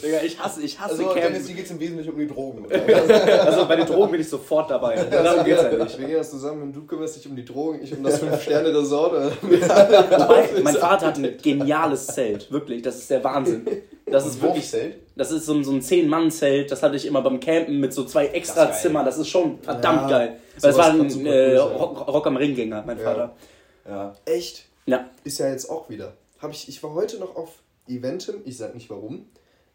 [0.04, 1.46] Digga, ich hasse, ich hasse also Dennis, Campen.
[1.46, 2.66] hier geht es im Wesentlichen um die Drogen.
[3.44, 4.96] Also bei den Drogen bin ich sofort dabei.
[4.96, 5.93] Darum geht's ja nicht.
[6.00, 9.38] Wir gehen das zusammen und du kümmerst dich um die Drogen, ich um das 5-Sterne-Resort.
[9.42, 12.52] Wobei, mein Vater hat ein geniales Zelt.
[12.52, 13.66] Wirklich, das ist der Wahnsinn.
[14.06, 14.64] Das ist wirklich.
[14.72, 14.96] Wurfzelt?
[15.16, 18.04] Das ist so ein, so ein Zehn-Mann-Zelt, das hatte ich immer beim Campen mit so
[18.06, 18.82] zwei extra Das.
[18.82, 19.06] Zimmern.
[19.06, 20.40] Das ist schon verdammt Ja, geil.
[20.60, 21.58] Weil es war ein äh.
[21.58, 23.04] Rock, Rock am Ringgänger, mein Ja.
[23.04, 23.36] Vater.
[23.88, 24.16] Ja.
[24.26, 24.66] Echt?
[24.86, 25.10] Ja.
[25.24, 26.14] Ist ja jetzt auch wieder.
[26.40, 27.50] Hab ich, ich war heute noch auf
[27.88, 29.26] Eventim, ich sag nicht warum.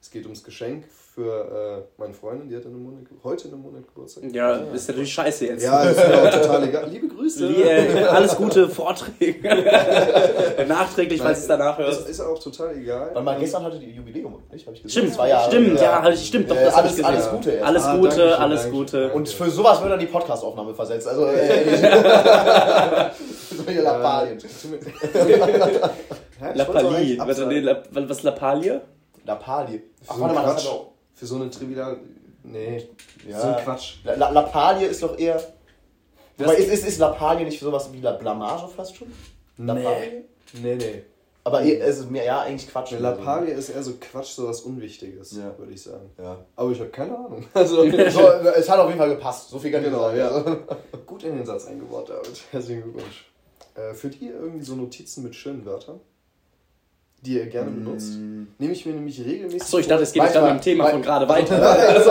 [0.00, 0.84] Es geht ums Geschenk
[1.18, 4.22] für äh, meine Freundin, die hat einen Monat, heute einen Monat Geburtstag.
[4.32, 5.64] Ja, ist natürlich scheiße jetzt.
[5.64, 6.88] Ja, ist mir auch total egal.
[6.88, 7.48] Liebe Grüße.
[7.48, 9.48] Wie, äh, alles gute Vorträge.
[10.68, 12.08] Nachträglich, falls es danach Ist, hörst.
[12.08, 13.08] ist auch total egal.
[13.14, 14.64] Warte mal, gestern hatte die Jubiläum, nicht?
[14.64, 15.02] Hab ich gesehen.
[15.02, 15.50] Stimmt, Zwei Jahre.
[15.50, 17.04] stimmt, ja, halt, stimmt, doch, Äh, das hab ich alles, gesehen.
[17.06, 17.50] alles Gute.
[17.50, 17.66] erst.
[17.66, 18.78] Alles Ah, Gute, Dankeschön, alles Dankeschön.
[18.86, 19.12] Gute.
[19.12, 21.08] Und für sowas wird dann die Podcast-Aufnahme versetzt.
[21.08, 21.64] Also, äh,
[23.82, 24.38] Lappalien.
[24.38, 24.46] Ja,
[26.54, 27.18] ich auch Lappalie.
[27.18, 28.80] Was, nee, La- was Lappalie?
[29.24, 29.82] Lappalie.
[30.06, 30.92] Ach, so warte mal, das hat auch.
[31.18, 31.98] Für so eine trivial.
[32.44, 32.88] Nee.
[33.28, 33.40] Ja.
[33.40, 33.96] So ein Quatsch.
[34.04, 35.42] La- La Lappalie ist doch eher.
[36.38, 39.08] Wobei, ist, ist, ist Lappalie nicht sowas wie La Blamage fast schon?
[39.56, 40.24] Lappalie?
[40.62, 41.02] Nee, nee.
[41.42, 42.92] Aber eh- es ist mir ja eigentlich Quatsch.
[42.92, 45.58] Eine Lappalie ist eher so Quatsch, so was Unwichtiges, Ja.
[45.58, 46.10] würde ich sagen.
[46.18, 46.38] Ja.
[46.54, 47.44] Aber ich habe keine Ahnung.
[47.54, 47.76] Also,
[48.10, 49.48] So, es hat auf jeden Fall gepasst.
[49.50, 50.18] So viel kann ich Genau, sagen.
[50.18, 50.98] ja.
[51.06, 52.40] Gut in den Satz eingebaut, David.
[52.52, 53.24] Herzlichen Glückwunsch.
[53.74, 55.98] Äh, führt ihr irgendwie so Notizen mit schönen Wörtern,
[57.22, 58.14] die ihr gerne benutzt?
[58.58, 59.62] Nehme ich mir nämlich regelmäßig.
[59.62, 61.60] Achso, ich dachte, es geht jetzt Manchmal- dann beim Thema mein- von gerade weiter.
[61.88, 62.10] Also,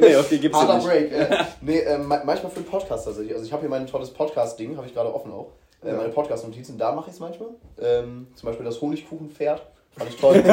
[0.00, 0.86] nee, okay, gibt's ja Harder nicht.
[0.86, 1.12] Break.
[1.12, 3.32] Äh, nee, äh, ma- manchmal für einen Podcast tatsächlich.
[3.34, 5.52] Also ich habe hier mein tolles Podcast-Ding, habe ich gerade offen auch.
[5.84, 5.94] Äh, Ja.
[5.96, 7.50] Meine Podcast-Notizen, da mache ich es manchmal.
[7.80, 9.62] Ähm, zum Beispiel das Honigkuchenpferd.
[9.98, 10.36] Fand ich toll.
[10.44, 10.48] äh,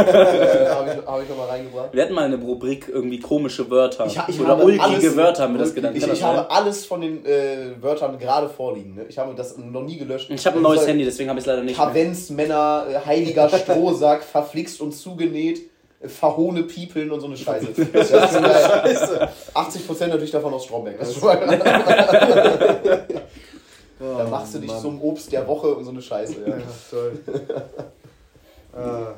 [0.69, 1.93] habe ich, hab ich nochmal reingebracht.
[1.93, 4.05] Wir hatten mal eine Rubrik irgendwie komische Wörter.
[4.05, 5.97] Ich ich Oder habe ulkige alles- Wörter haben wir das genannt.
[5.97, 6.45] Ich, ich habe sein?
[6.49, 8.95] alles von den äh, Wörtern gerade vorliegen.
[8.95, 9.05] Ne?
[9.09, 10.29] Ich habe das noch nie gelöscht.
[10.29, 11.77] Ich habe ein neues Handy, deswegen habe ich es leider nicht.
[11.77, 11.87] mehr.
[11.87, 15.61] Kavenzmänner, äh, heiliger Strohsack, verflixt und zugenäht,
[15.99, 17.67] äh, verhohne Piepeln und so eine Scheiße.
[17.91, 19.29] Das ist geil.
[19.55, 20.97] 80% natürlich davon aus Stromberg.
[20.99, 21.59] Das ist schon mal-
[23.99, 26.35] da machst du dich zum Obst der Woche und so eine Scheiße.
[26.45, 26.47] Ja.
[26.57, 27.19] Ja, toll.
[28.75, 29.13] ah,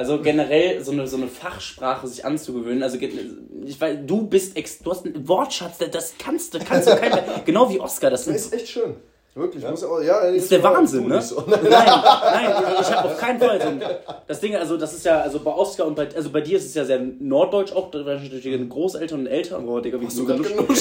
[0.00, 2.82] Also generell so eine, so eine Fachsprache sich anzugewöhnen.
[2.82, 6.96] Also ich weiß, du bist ex, du hast einen Wortschatz, das kannst du, kannst du
[6.96, 7.12] kein,
[7.44, 8.08] genau wie Oscar.
[8.08, 8.94] Das das ist, echt schön.
[9.34, 9.62] Wirklich.
[9.62, 11.20] Muss auch, ja, ist der Wahnsinn, ne?
[11.20, 11.44] So.
[11.46, 13.82] Nein, nein, ich habe auf keinen Fall so ein,
[14.26, 16.64] das Ding, also das ist ja, also bei Oscar und bei, also bei dir ist
[16.64, 18.02] es ja sehr norddeutsch auch, durch
[18.42, 19.68] deine Großeltern und Eltern.
[19.68, 20.76] Oh, Digga, wie Hast du gerade genug- genug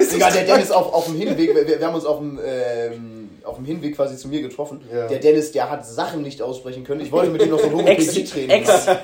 [0.00, 3.17] Sogar der Dennis auf, auf dem Hinweg, wir, wir haben uns auf dem, ähm,
[3.48, 4.82] auf dem Hinweg quasi zu mir getroffen.
[4.92, 5.08] Ja.
[5.08, 7.00] Der Dennis, der hat Sachen nicht aussprechen können.
[7.00, 8.98] Ich wollte mit ihm noch so Logopädie-Training ex, machen.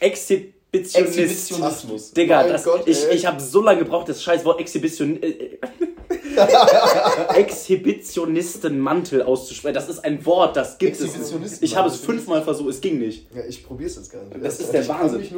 [0.00, 2.12] Exhibitionismus.
[2.12, 3.14] Digga, das, Gott, ich, ey.
[3.14, 5.58] ich habe so lange gebraucht, das scheiß Wort Exhibition, äh,
[7.34, 9.74] Exhibitionistenmantel auszusprechen.
[9.74, 11.60] Das ist ein Wort, das gibt es.
[11.60, 13.26] Ich habe es fünfmal versucht, es ging nicht.
[13.34, 14.44] Ja, ich probier's jetzt gar nicht.
[14.44, 15.22] Das ist der Wahnsinn.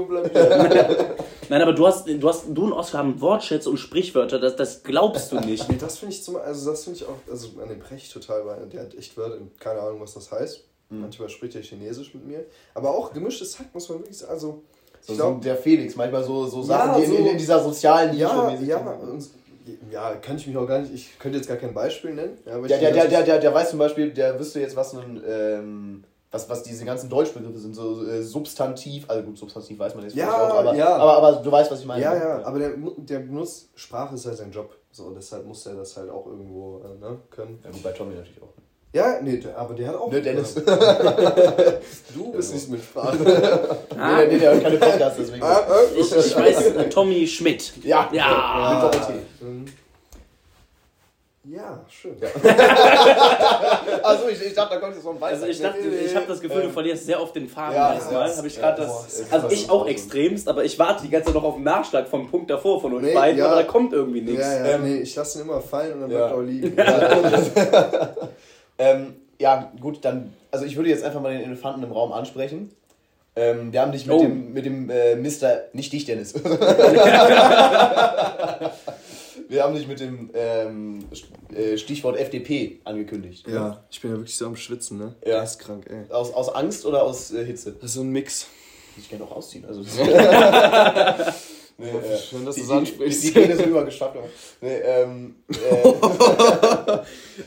[1.49, 4.83] Nein, aber du hast, du hast, du und Oskar haben Wortschätze und Sprichwörter, das, das
[4.83, 5.69] glaubst du nicht.
[5.69, 8.45] Nee, das finde ich zum also das finde ich auch, also an dem Brecht total,
[8.47, 10.65] weil der hat echt Wörter, keine Ahnung, was das heißt.
[10.91, 11.03] Mhm.
[11.03, 12.45] Manchmal spricht er Chinesisch mit mir.
[12.75, 14.33] Aber auch gemischtes Hack muss man wirklich sagen.
[14.33, 14.63] Also,
[15.01, 17.39] So, ich so der Felix, manchmal so, so Ja, Sachen, die in, so- in, in
[17.39, 19.29] dieser sozialen Nische ja, ja, und,
[19.91, 22.39] ja, kann ich mich auch gar nicht, ich könnte jetzt gar kein Beispiel nennen.
[22.45, 24.95] Ja, aber Der, der, der, der, der, der weiß zum Beispiel, der wüsste jetzt, was
[24.95, 29.95] ein, ähm, was, was diese ganzen Deutschbegriffe sind, so äh, Substantiv, also gut, Substantiv weiß
[29.95, 30.97] man jetzt Ja, vielleicht auch, aber, ja.
[30.97, 32.03] aber, aber du weißt, was ich meine.
[32.03, 34.77] Ja, ja, aber der, der benutzt, Sprache ist halt sein Job.
[34.91, 37.59] So, deshalb muss er das halt auch irgendwo äh, ne, können.
[37.65, 38.53] Ja, gut, bei Tommy natürlich auch.
[38.97, 40.11] Ja, nee, aber der hat auch.
[40.11, 40.55] Ne, Dennis.
[42.15, 43.19] Du bist nicht mit Sprache.
[43.99, 45.43] Ah, Nee, nee, der hört keine Podcasts, deswegen.
[45.43, 47.73] Ah, äh, ich, ich weiß, Tommy Schmidt.
[47.83, 48.91] ja, Ja.
[48.91, 49.01] mit
[49.43, 49.65] ähm,
[51.45, 52.17] Ja, schön.
[54.03, 55.33] Also ich, ich dachte, da kommt jetzt so ein Weiß.
[55.35, 58.29] Also ich dachte, ich habe das Gefühl, du verlierst sehr oft den Faden Ja, erstmal.
[58.31, 59.33] ja, Habe ich ja, gerade boah, das.
[59.33, 62.31] Also ich auch extremst, aber ich warte die ganze Zeit noch auf den Nachschlag vom
[62.31, 63.47] Punkt davor von euch Nee, beiden, ja.
[63.47, 64.41] aber da kommt irgendwie nichts.
[64.47, 66.17] Ja, ja, Ähm, nee, ich lasse ihn immer fallen und dann ja.
[66.29, 66.77] bleibt er auch liegen.
[68.79, 72.71] Ähm, ja, gut, dann, also ich würde jetzt einfach mal den Elefanten im Raum ansprechen.
[73.39, 74.21] Ähm, wir haben dich mit Oh.
[74.21, 75.65] dem, mit dem äh, Mr.
[75.75, 76.33] Nicht dich, Dennis.
[79.49, 81.05] Wir haben dich mit dem ähm,
[81.55, 83.47] äh, Stichwort FDP angekündigt.
[83.47, 85.15] Ja, ich bin ja wirklich so am Schwitzen, ne?
[85.25, 85.41] Ja.
[85.43, 86.11] ist krank, ey.
[86.13, 87.73] Aus, aus Angst oder aus äh, Hitze?
[87.73, 88.49] Das ist so ein Mix.
[88.97, 89.65] Ich kann auch ausziehen.
[89.67, 89.83] Also
[91.79, 93.25] nee, äh, Schön, dass du's die- ansprichst.
[93.25, 94.19] Die, Gene sind übergeschwappt.
[94.61, 96.99] Nee, ähm, äh,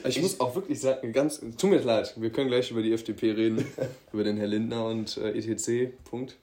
[0.07, 3.31] Ich muss auch wirklich sagen, ganz, tut mir leid, wir können gleich über die FDP
[3.31, 3.65] reden,
[4.13, 5.91] über den Herr Lindner und äh, etc.
[6.09, 6.37] Punkt.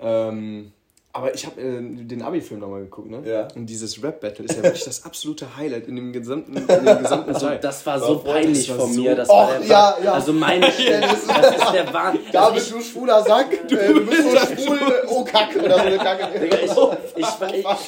[0.00, 0.72] Ähm,
[1.14, 3.22] aber ich habe äh, den Abi-Film nochmal geguckt, ne?
[3.24, 3.48] Ja.
[3.54, 7.32] Und dieses Rap-Battle ist ja wirklich das absolute Highlight in dem gesamten, in dem gesamten
[7.32, 7.58] Also, Teil.
[7.62, 9.14] das war so peinlich das war von so- mir.
[9.14, 10.12] Das war der ja, ja.
[10.12, 12.22] Also meine Stelle, das ist der Wahnsinn.
[12.32, 15.80] da bist du schwuler Sack, du, äh, du bist so schwul, oh Kack, oder so
[15.80, 16.38] eine Kacke.
[16.40, 16.70] Digga, ich,
[17.16, 17.26] ich,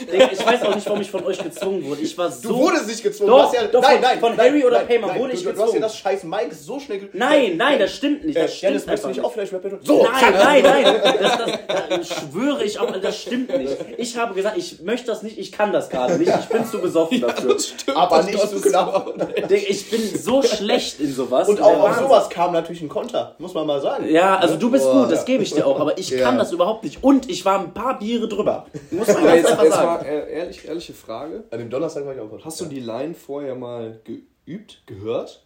[0.00, 2.00] ich, Digga, ich weiß auch nicht, warum ich von euch gezwungen wurde.
[2.02, 2.48] Ich war so.
[2.48, 3.30] Du wurdest nicht gezwungen.
[3.30, 5.42] Doch, du hast ja, doch, nein, von- nein, von nein, Harry oder Payman wurde ich
[5.42, 5.74] du, du hast gezwungen.
[5.74, 8.38] ja das scheiß Mike so schnell ge- Nein, nein, das stimmt nicht.
[8.38, 9.80] Das stimmt Dennis, möchtest du nicht auch vielleicht Rap Battle?
[9.82, 10.84] So, Nein, nein, nein,
[11.20, 13.76] das, das, das schwöre ich auch, das stimmt nicht.
[13.98, 16.78] Ich habe gesagt, ich möchte das nicht, ich kann das gerade nicht, ich bin zu
[16.78, 17.56] besoffen dafür.
[17.94, 19.14] aber nicht so knapp.
[19.48, 21.48] Digga, Ich bin so schlecht in sowas.
[21.48, 24.08] Und auch auf sowas kam natürlich ein Konter, muss man mal sagen.
[24.10, 25.24] Ja, also du bist Boah, gut, das ja.
[25.26, 26.22] gebe ich dir auch, aber ich Ja.
[26.24, 27.02] kann das überhaupt nicht.
[27.02, 28.66] Und ich war ein paar Biere drüber.
[28.90, 30.04] Muss man ganz jetzt, einfach sagen.
[30.06, 31.44] mal ehrlich, ehrliche Frage.
[31.50, 35.42] An dem Donnerstag war ich auch Hast du die Line vorher mal geübt, gehört,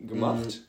[0.00, 0.62] gemacht?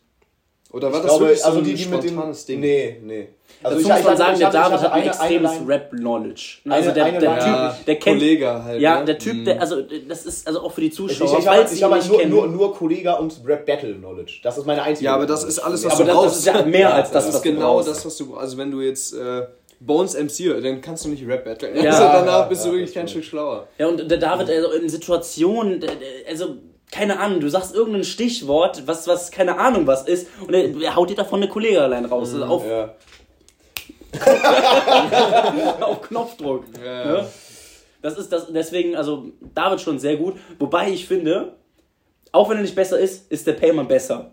[0.74, 2.10] Oder war Ich das glaube, wirklich so also ein die, die mit dem.
[2.12, 2.60] spontanes Ding?
[2.62, 3.28] Nee, nee.
[3.64, 6.42] Also Dazu ich- muss man sagen, ich der David hat ein extremes Rap-Knowledge.
[6.70, 8.20] Also Eine- der, eine der Typ, der kennt...
[8.20, 8.82] Kollege halt.
[8.82, 9.06] Ja, ne?
[9.06, 9.46] der Typ, Mhm.
[9.46, 11.92] der, also das ist also auch für die Zuschauer, ich, ich habe ich sie hab
[11.92, 14.40] ihn nicht nur, nur, nur Kollega und Rap Battle Knowledge.
[14.44, 15.06] Das ist meine einzige.
[15.06, 16.30] Ja, aber das ist alles, was aber du das, brauchst.
[16.32, 17.90] das ist ja mehr als das, Das was ist du genau brauchst.
[17.90, 18.42] das, was du brauchst.
[18.42, 19.48] Also wenn du jetzt äh,
[19.82, 21.76] Bones MC dann kannst du nicht Rap battlen.
[21.76, 21.92] Ja.
[21.92, 23.08] also danach Ja, bist ja, du wirklich das kein.
[23.10, 23.68] Stück schlauer.
[23.78, 25.84] Ja, und der David, also in Situationen,
[26.30, 26.56] also
[26.92, 30.96] keine Ahnung, du sagst irgendein Stichwort, was, was keine Ahnung was ist, und er, er
[30.96, 32.34] haut dir davon eine Kollegin allein raus.
[32.34, 32.94] Also auf, Ja.
[35.82, 36.66] auf Knopfdruck.
[36.84, 37.06] Ja.
[37.06, 37.26] Ne?
[38.02, 40.36] Das ist das, deswegen, also David schon sehr gut.
[40.60, 41.54] Wobei ich finde,
[42.32, 44.32] auch wenn er nicht besser ist, ist der Payman besser.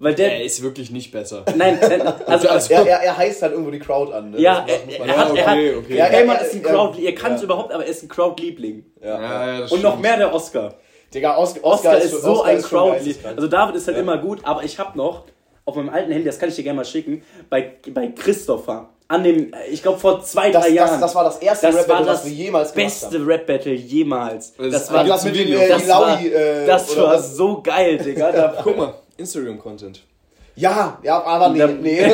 [0.00, 0.32] Weil der.
[0.36, 1.44] Er ist wirklich nicht besser.
[1.56, 4.30] Nein, nein, also, Also- Er, er, er heißt halt irgendwo die Crowd an.
[4.30, 4.40] Ne?
[4.40, 5.30] ja, er, er, man er sagen.
[5.30, 5.96] hat, er hat, okay, okay.
[5.96, 7.44] Ja, Payman Ja, ist ein ja, Crowd, ihr kann es ja.
[7.46, 8.84] überhaupt, aber er ist ein Crowd-Liebling.
[9.02, 9.20] Ja.
[9.20, 10.74] Ja, ja, das Und noch mehr der Oscar.
[11.14, 13.36] Digga, Oscar, Oscar, ist schon- so Oscar ein ist geisteskrank.
[13.36, 14.02] Also David ist halt Ja.
[14.02, 15.24] immer gut, aber ich habe noch
[15.64, 19.24] auf meinem alten Handy, das kann ich dir gerne mal schicken, bei, bei Christopher, an
[19.24, 20.90] dem, ich glaube vor zwei, das, drei Jahren.
[20.92, 23.18] das, das war das erste Das Rap war Battle, das was wir jemals gemacht beste
[23.18, 23.26] haben.
[23.26, 24.52] Rap-Battle jemals.
[24.56, 27.34] Das Das ist war, Das mit dem äh, das war, äh, das war was?
[27.36, 28.32] so geil, Digga.
[28.36, 30.02] Da, Guck mal, Instagram-Content.
[30.56, 32.04] Ja, ja, aber nee, nee.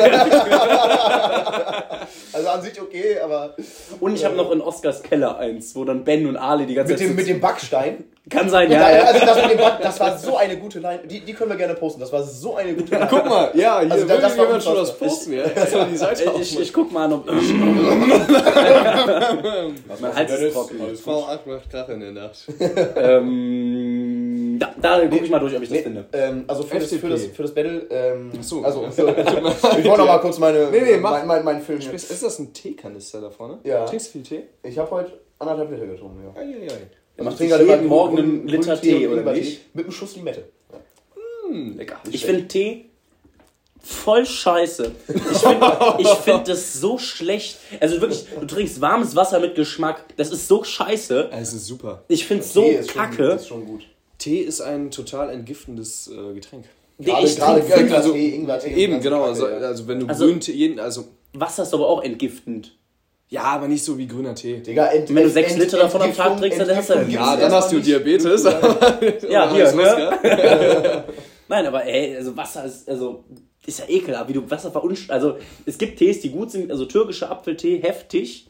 [2.31, 3.55] also an sich okay, aber
[3.99, 6.91] und ich habe noch in Oscars Keller eins, wo dann Ben und Ali die ganze
[6.93, 8.03] mit Zeit dem, mit dem Backstein.
[8.35, 9.03] Kann sein, Ja, ja.
[9.03, 10.99] also das dem das war so eine gute Line.
[11.05, 11.99] Die, die können wir gerne posten.
[12.01, 13.07] Das war so eine gute Line.
[13.09, 15.33] Guck mal, ja, hier Also will das war jemand schon was posten.
[15.33, 15.45] Ja.
[15.45, 16.61] Jetzt mal die Seite Ich, aufmachen.
[16.61, 17.25] ich guck mal an, ob.
[20.01, 20.75] mein Hals ist trocken.
[21.03, 22.37] Frau 8 macht Krach in der Nacht.
[22.97, 26.05] Ähm, da da guck ich mal durch, ob ich das Nee, finde.
[26.13, 28.63] ähm, also für das, für, das, für das Battle, ähm, so.
[28.63, 31.11] also für, ich wollte noch mal kurz meine, Nee, nee, mach.
[31.11, 31.79] mein, mein, mein Film.
[31.79, 33.59] Ist das ein Teekanister da vorne?
[33.63, 33.85] Ja.
[33.85, 34.43] Trinkst du viel Tee?
[34.63, 36.39] Ich habe heute anderthalb Liter getrunken, ja.
[36.39, 36.65] Eieiei.
[36.67, 39.33] Ich macht trinke sich gerade jeden immer Morgen grünen- einen Liter grünen Tee, und oder
[39.33, 39.75] nicht?
[39.75, 40.43] Mit einem Schuss Limette.
[41.49, 41.99] Hm, lecker.
[42.11, 42.85] Ich finde Tee
[43.81, 44.91] voll scheiße.
[45.07, 47.57] Ich finde ich find das so schlecht.
[47.79, 50.03] Also wirklich, du trinkst warmes Wasser mit Geschmack.
[50.17, 51.29] Das ist so scheiße.
[51.31, 52.03] Es ist super.
[52.07, 53.23] Ich finde es so Tee ist schon- kacke.
[53.33, 53.83] Ist schon gut.
[54.17, 56.65] Tee ist ein total entgiftendes äh, Getränk.
[56.97, 58.73] Gerade, ich gerade trinke Ingwertee, also, Ingwertee.
[58.73, 59.19] Eben, ganz genau.
[59.25, 62.75] kacke, Also, also wenn du Also- Grüntee, jeden, also Wasser ist aber auch entgiftend.
[63.29, 64.59] Ja, aber nicht so wie grüner Tee.
[64.59, 67.35] Digga, ent, Wenn du sechs ent- Liter davon am Tag trinkst, dann hast du- Ja,
[67.35, 67.79] dann hast du.
[67.79, 68.43] Diabetes.
[69.29, 71.03] Ja, hier, ne?
[71.47, 73.23] Nein, aber ey, also Wasser ist, also,
[73.65, 75.09] ist ja ekelhaft, wie du Wasser verunst.
[75.11, 78.47] Also, es gibt Tees, die gut sind, also türkischer Apfeltee, heftig.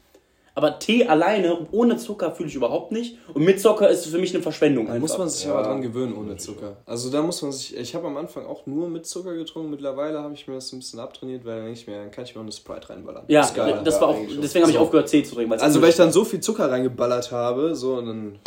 [0.56, 3.18] Aber Tee alleine, ohne Zucker, fühle ich überhaupt nicht.
[3.34, 5.02] Und mit Zucker ist es für mich eine Verschwendung Da einfach.
[5.10, 5.54] muss man sich Ja.
[5.54, 6.78] aber dran gewöhnen ohne Zucker.
[6.86, 7.76] Also da muss man sich.
[7.78, 9.70] Ich habe am Anfang auch nur mit Zucker getrunken.
[9.70, 12.34] Mittlerweile habe ich mir das ein bisschen abtrainiert, weil dann nicht mehr, dann kann ich
[12.34, 13.26] mir auch eine Sprite reinballern.
[13.28, 13.82] ja, ist geil.
[13.84, 15.54] das Ja, war auch, deswegen habe ich aufgehört, Tee zu trinken.
[15.54, 18.39] Also weil ich dann so viel Zucker reingeballert habe, so und dann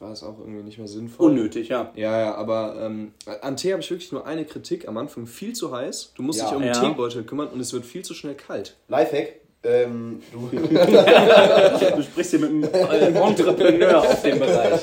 [0.00, 1.30] war es auch irgendwie nicht mehr sinnvoll.
[1.30, 1.92] Unnötig, ja.
[1.94, 3.12] Ja, ja, aber ähm,
[3.42, 4.88] an Tee habe ich wirklich nur eine Kritik.
[4.88, 6.12] Am Anfang viel zu heiß.
[6.16, 6.46] Du musst Ja.
[6.46, 6.80] dich um den Ja.
[6.80, 8.76] Teebeutel kümmern und es wird viel zu schnell kalt.
[8.88, 9.36] Lifehack.
[9.64, 10.48] Ähm, du,
[11.96, 14.82] Du sprichst hier mit einem Entrepreneur auf dem Bereich.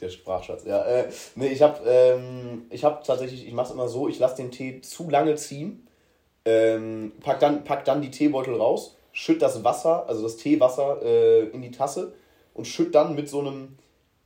[0.00, 0.84] Der Sprachschatz, ja.
[0.84, 1.04] Äh,
[1.36, 4.50] nee, ich habe ähm, ich hab tatsächlich, ich mache es immer so, ich lasse den
[4.50, 5.86] Tee zu lange ziehen,
[6.44, 11.44] ähm, pack, dann, pack dann die Teebeutel raus, schütt das Wasser, also das Teewasser äh,
[11.50, 12.12] in die Tasse
[12.52, 13.76] und schütt dann mit so einem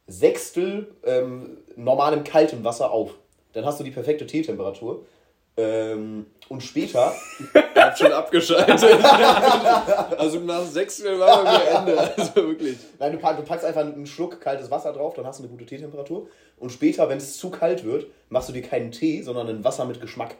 [0.06, 3.14] Sechstel ähm, normalem kaltem Wasser auf.
[3.52, 5.04] Dann hast du die perfekte Teetemperatur.
[5.56, 7.14] Ähm, und später,
[7.76, 8.82] Ich hab schon abgeschaltet.
[10.18, 11.98] also nach sechs Minuten war bei mir Ende.
[11.98, 12.78] Also wirklich.
[12.98, 15.52] nein, du, pack, du packst einfach einen Schluck kaltes Wasser drauf, dann hast du eine
[15.52, 16.28] gute Teetemperatur.
[16.58, 19.84] Und später, wenn es zu kalt wird, machst du dir keinen Tee, sondern ein Wasser
[19.84, 20.36] mit Geschmack.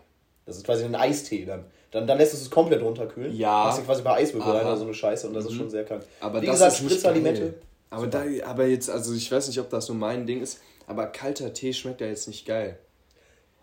[0.47, 1.65] Das ist quasi ein Eistee dann.
[1.91, 3.35] Dann, dann lässt du es komplett runterkühlen.
[3.35, 3.65] Ja.
[3.65, 5.85] Machst du quasi bei Eiswürfel rein oder so eine Scheiße und das ist schon sehr
[5.85, 6.07] kalt.
[6.21, 7.15] Aber Wie das gesagt, ist.
[7.15, 7.55] Limette.
[7.91, 11.07] Aber, da, aber jetzt, also ich weiß nicht, ob das nur mein Ding ist, aber
[11.07, 12.79] kalter Tee schmeckt ja jetzt nicht geil.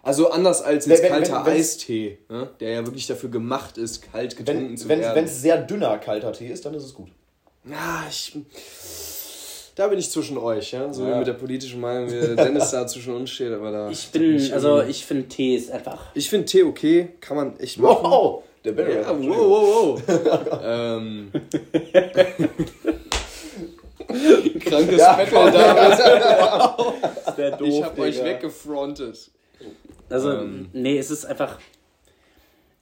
[0.05, 2.49] Also anders als jetzt Wenn- wenn- kalter wenn- Eistee, ne?
[2.59, 5.27] der ja wirklich dafür gemacht ist, kalt getrunken Wenn zu es werden.
[5.27, 7.07] sehr dünner kalter Tee ist, dann ist es gut.
[7.63, 8.37] Ja, ich.
[9.75, 10.91] Da bin ich zwischen euch, ja.
[10.93, 11.17] So Ja.
[11.17, 13.89] mit der politischen Meinung, wie Dennis da zwischen uns steht, aber da.
[13.89, 16.07] Ich bin, also ich finde Tee ist einfach.
[16.13, 18.03] Ich finde Tee okay, kann man echt machen.
[18.03, 18.43] Wow!
[18.65, 19.01] Der Barrel.
[19.01, 20.59] Ja, wow, wow, wow.
[20.63, 21.31] ähm.
[24.59, 25.15] Krankes Ja.
[25.17, 26.77] Metal da.
[27.25, 27.67] Das wäre doof.
[27.67, 29.31] Ich hab euch weggefrontet.
[30.13, 30.69] Also, Ähm.
[30.73, 31.59] nee, es ist einfach.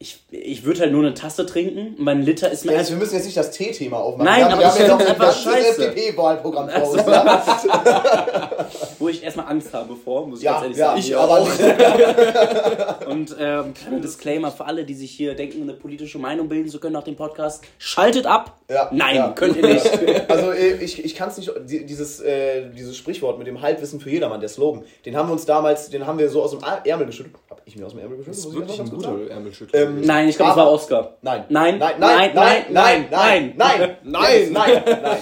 [0.02, 1.96] Ich, ich würde halt nur eine Tasse trinken.
[2.00, 3.00] Mein Liter ist mir Dennis, einfach.
[3.00, 4.26] wir müssen jetzt nicht das T-Thema aufmachen.
[4.26, 5.88] Nein, wir haben, aber wir ich haben ja noch find's ein einfach ganzes scheiße.
[5.90, 7.06] FDP-Wahlprogramm vor Also, uns.
[7.06, 8.50] Ja,
[9.00, 11.00] wo ich erstmal Angst habe vor, muss ich ja, ganz ehrlich ja sagen.
[11.00, 13.08] ich aber nicht.
[13.08, 16.80] Und ähm, kleiner Disclaimer für alle, die sich hier denken, eine politische Meinung bilden zu
[16.80, 17.64] können nach dem Podcast.
[17.78, 18.58] Schaltet ab!
[18.70, 19.30] Ja, Nein, ja.
[19.34, 19.86] könnt ihr nicht.
[20.28, 24.00] Also äh, ich, ich kann es nicht, die- dieses, äh, dieses Sprichwort mit dem Halbwissen
[24.00, 26.60] für jedermann, der Slogan, den haben wir uns damals, den haben wir so aus dem
[26.86, 27.36] Ärmel geschüttelt.
[27.50, 28.38] Hab ich mir aus dem Ärmel geschüttelt?
[28.38, 29.80] Das ist ich wirklich das ein guter Ärmelschüttler.
[29.82, 31.18] Ähm, Nein, ich glaube, es war Aber- Oscar.
[31.22, 31.46] Nein.
[31.50, 34.52] Nein, Nein, nein, nein, nein, nein, nein, Nein.
[34.52, 35.18] nein, nein.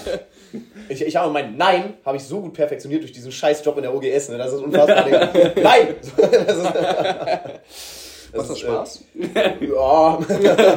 [0.88, 3.84] Ich, ich habe mein Nein habe ich so gut perfektioniert durch diesen scheiß Job in
[3.84, 4.38] der OGS, ne?
[4.40, 5.06] Das ist unfassbar.
[5.56, 5.96] Nein!
[8.32, 9.04] Das ist, Macht das ist, Spaß?
[9.34, 10.20] Äh, ja,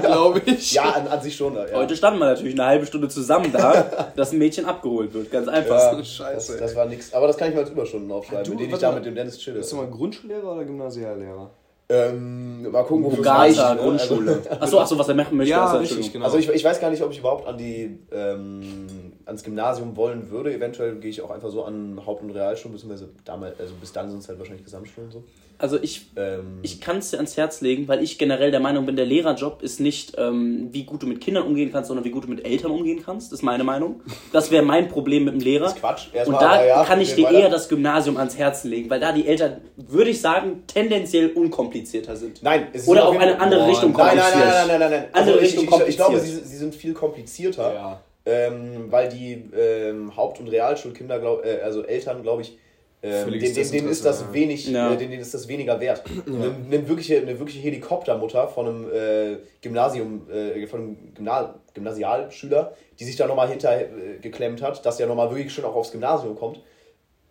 [0.00, 0.72] Glaube ich.
[0.72, 1.54] ja an, an sich schon.
[1.54, 1.66] Ja.
[1.74, 5.30] Heute standen wir natürlich eine halbe Stunde zusammen da, dass ein Mädchen abgeholt wird.
[5.30, 5.76] Ganz einfach.
[5.78, 6.76] Ja, eine das, Scheiße, das ey.
[6.78, 7.12] war nix.
[7.12, 8.94] Aber das kann ich mal als Überstunden aufschreiben, Du, mit denen ich da mal.
[8.96, 9.58] mit dem Dennis chille.
[9.58, 11.50] Bist du mal Grundschullehrer oder Gymnasiallehrer?
[11.92, 13.76] Ähm, mal gucken, wofür Bugata, reicht, ne?
[13.82, 14.42] Grundschule.
[14.60, 15.50] Achso, achso, was er machen möchte.
[15.50, 16.24] Ja, also, richtig, genau.
[16.24, 20.30] Also ich, ich weiß gar nicht, ob ich überhaupt an die ähm, ans Gymnasium wollen
[20.30, 20.52] würde.
[20.54, 24.10] Eventuell gehe ich auch einfach so an Haupt- und Realschulen, beziehungsweise damals, also bis dann
[24.10, 25.24] sind es halt wahrscheinlich Gesamtschulen und so.
[25.58, 28.84] Also ich Ähm, Ich kann es dir ans Herz legen, weil ich generell der Meinung
[28.84, 32.10] bin, der Lehrerjob ist nicht, ähm, wie gut du mit Kindern umgehen kannst, sondern wie
[32.10, 33.30] gut du mit Eltern umgehen kannst.
[33.30, 34.00] Das ist meine Meinung.
[34.32, 35.66] Das wäre mein Problem mit dem Lehrer.
[35.66, 36.08] ist Quatsch.
[36.08, 37.38] Und Erstmal, da aber ja, kann ich dir weiter.
[37.38, 42.16] eher das Gymnasium ans Herzen legen, weil da die Eltern, würde ich sagen, tendenziell unkomplizierter
[42.16, 42.42] sind.
[42.42, 44.44] Nein, es ist Oder auf eine andere Richtung Nein, nein, kompliziert.
[44.48, 44.90] nein, nein, nein, nein.
[44.90, 45.08] nein.
[45.12, 46.42] Andere Also ich, Richtung ich, ich glaube, kompliziert.
[46.44, 48.00] sie, sie sind viel komplizierter, Ja.
[48.24, 52.58] Ähm, weil die ähm, Haupt- und Realschulkinder, glaub, äh, also Eltern, glaube ich,
[53.04, 54.92] ähm, denen, denen, denen ist das wenig, Ja.
[54.92, 56.04] äh, denen, denen ist das weniger wert.
[56.24, 62.74] Eine, eine, wirkliche, eine wirkliche Helikoptermutter von einem äh, Gymnasium, äh, von einem Gymna Gymnasialschüler,
[63.00, 65.90] die sich da nochmal hinter äh, geklemmt hat, dass der nochmal wirklich schön auch aufs
[65.90, 66.60] Gymnasium kommt,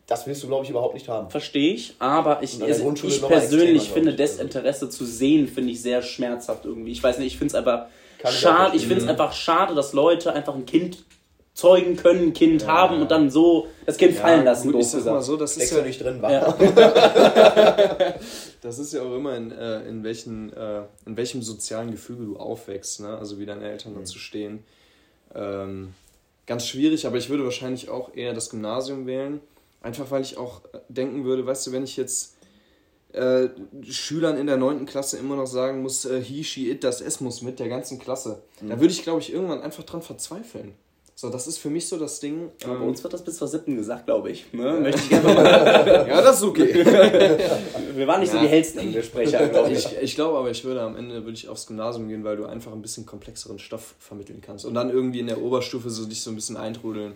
[0.07, 1.29] das willst du, glaube ich, überhaupt nicht haben.
[1.29, 4.15] Verstehe ich, aber ich, Grundschule ich persönlich extremer, finde.
[4.15, 6.91] Desinteresse zu sehen, finde ich sehr schmerzhaft irgendwie.
[6.91, 7.85] Ich weiß nicht, ich finde es auch
[8.29, 8.75] schade.
[8.75, 11.03] Ich finde es einfach schade, dass Leute einfach ein Kind
[11.53, 15.05] zeugen können, ein Kind haben und dann so das Kind fallen lassen, gut, ich sag
[15.05, 16.31] mal so, das ist ja, nicht drin, war.
[16.31, 16.53] Ja.
[18.61, 22.37] das ist ja auch immer in, äh, in, welchen, äh, in welchem sozialen Gefüge du
[22.37, 23.17] aufwächst, ne?
[23.17, 24.63] also wie deine Eltern dazu stehen.
[25.35, 25.93] Ähm,
[26.47, 29.41] ganz schwierig, aber ich würde wahrscheinlich auch eher das Gymnasium wählen,
[29.81, 32.37] einfach weil ich auch äh, denken würde, weißt du, wenn ich jetzt
[33.13, 33.49] äh,
[33.89, 34.85] Schülern in der 9.
[34.85, 37.99] Klasse immer noch sagen muss, äh, he, she, it, das S muss mit der ganzen
[37.99, 40.73] Klasse, da würde ich, glaube ich, irgendwann einfach dran verzweifeln.
[41.21, 42.49] So, das ist für mich so das Ding.
[42.63, 44.51] Aber bei ähm, uns wird das bis zur siebten gesagt, glaube ich.
[44.53, 44.79] Ne?
[44.81, 45.45] Möchte ich gerne mal.
[46.09, 46.73] ja, das ist okay.
[47.95, 48.43] Wir waren nicht so Ja.
[48.43, 49.85] die hellsten Englischsprecher, glaube ich.
[49.85, 52.45] Ich, ich glaube aber, ich würde am Ende würde ich aufs Gymnasium gehen, weil du
[52.45, 54.65] einfach ein bisschen komplexeren Stoff vermitteln kannst.
[54.65, 57.13] Und dann irgendwie in der Oberstufe so dich so ein bisschen eintrudeln.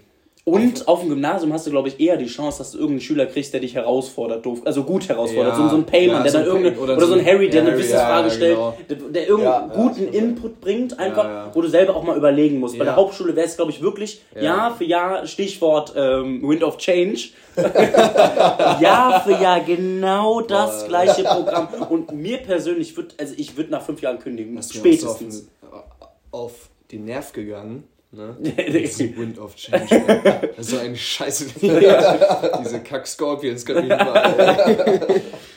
[0.48, 3.26] Und auf dem Gymnasium hast du, glaube ich, eher die Chance, dass du irgendeinen Schüler
[3.26, 5.54] kriegst, der dich herausfordert, doof, also gut herausfordert.
[5.58, 7.26] Ja, so, so ein Payman, ja, der so dann ein irgendeine, oder, oder so ein
[7.26, 8.78] Harry, der ja, eine Wissensfrage stellt, genau.
[8.88, 10.08] der, der irgendeinen guten.
[10.14, 12.78] Input bringt, einfach, wo du selber auch mal überlegen musst.
[12.78, 14.42] Bei der Hauptschule wäre es, glaube ich, wirklich Ja.
[14.44, 17.30] Jahr für Jahr, Stichwort ähm, Wind of Change,
[18.80, 20.88] Jahr für Jahr genau das Boah.
[20.90, 21.70] gleiche Programm.
[21.90, 25.46] Und mir persönlich wird, also ich würde nach fünf Jahren kündigen, spätestens.
[25.46, 25.50] den-
[26.32, 27.86] auf den Nerv gegangen.
[28.16, 28.36] Ne?
[28.40, 29.88] Diese Wind of Change.
[29.92, 30.50] ey.
[30.56, 31.46] Das ist so eine Scheiße.
[31.62, 33.98] Diese Kack-Scorpions können mich.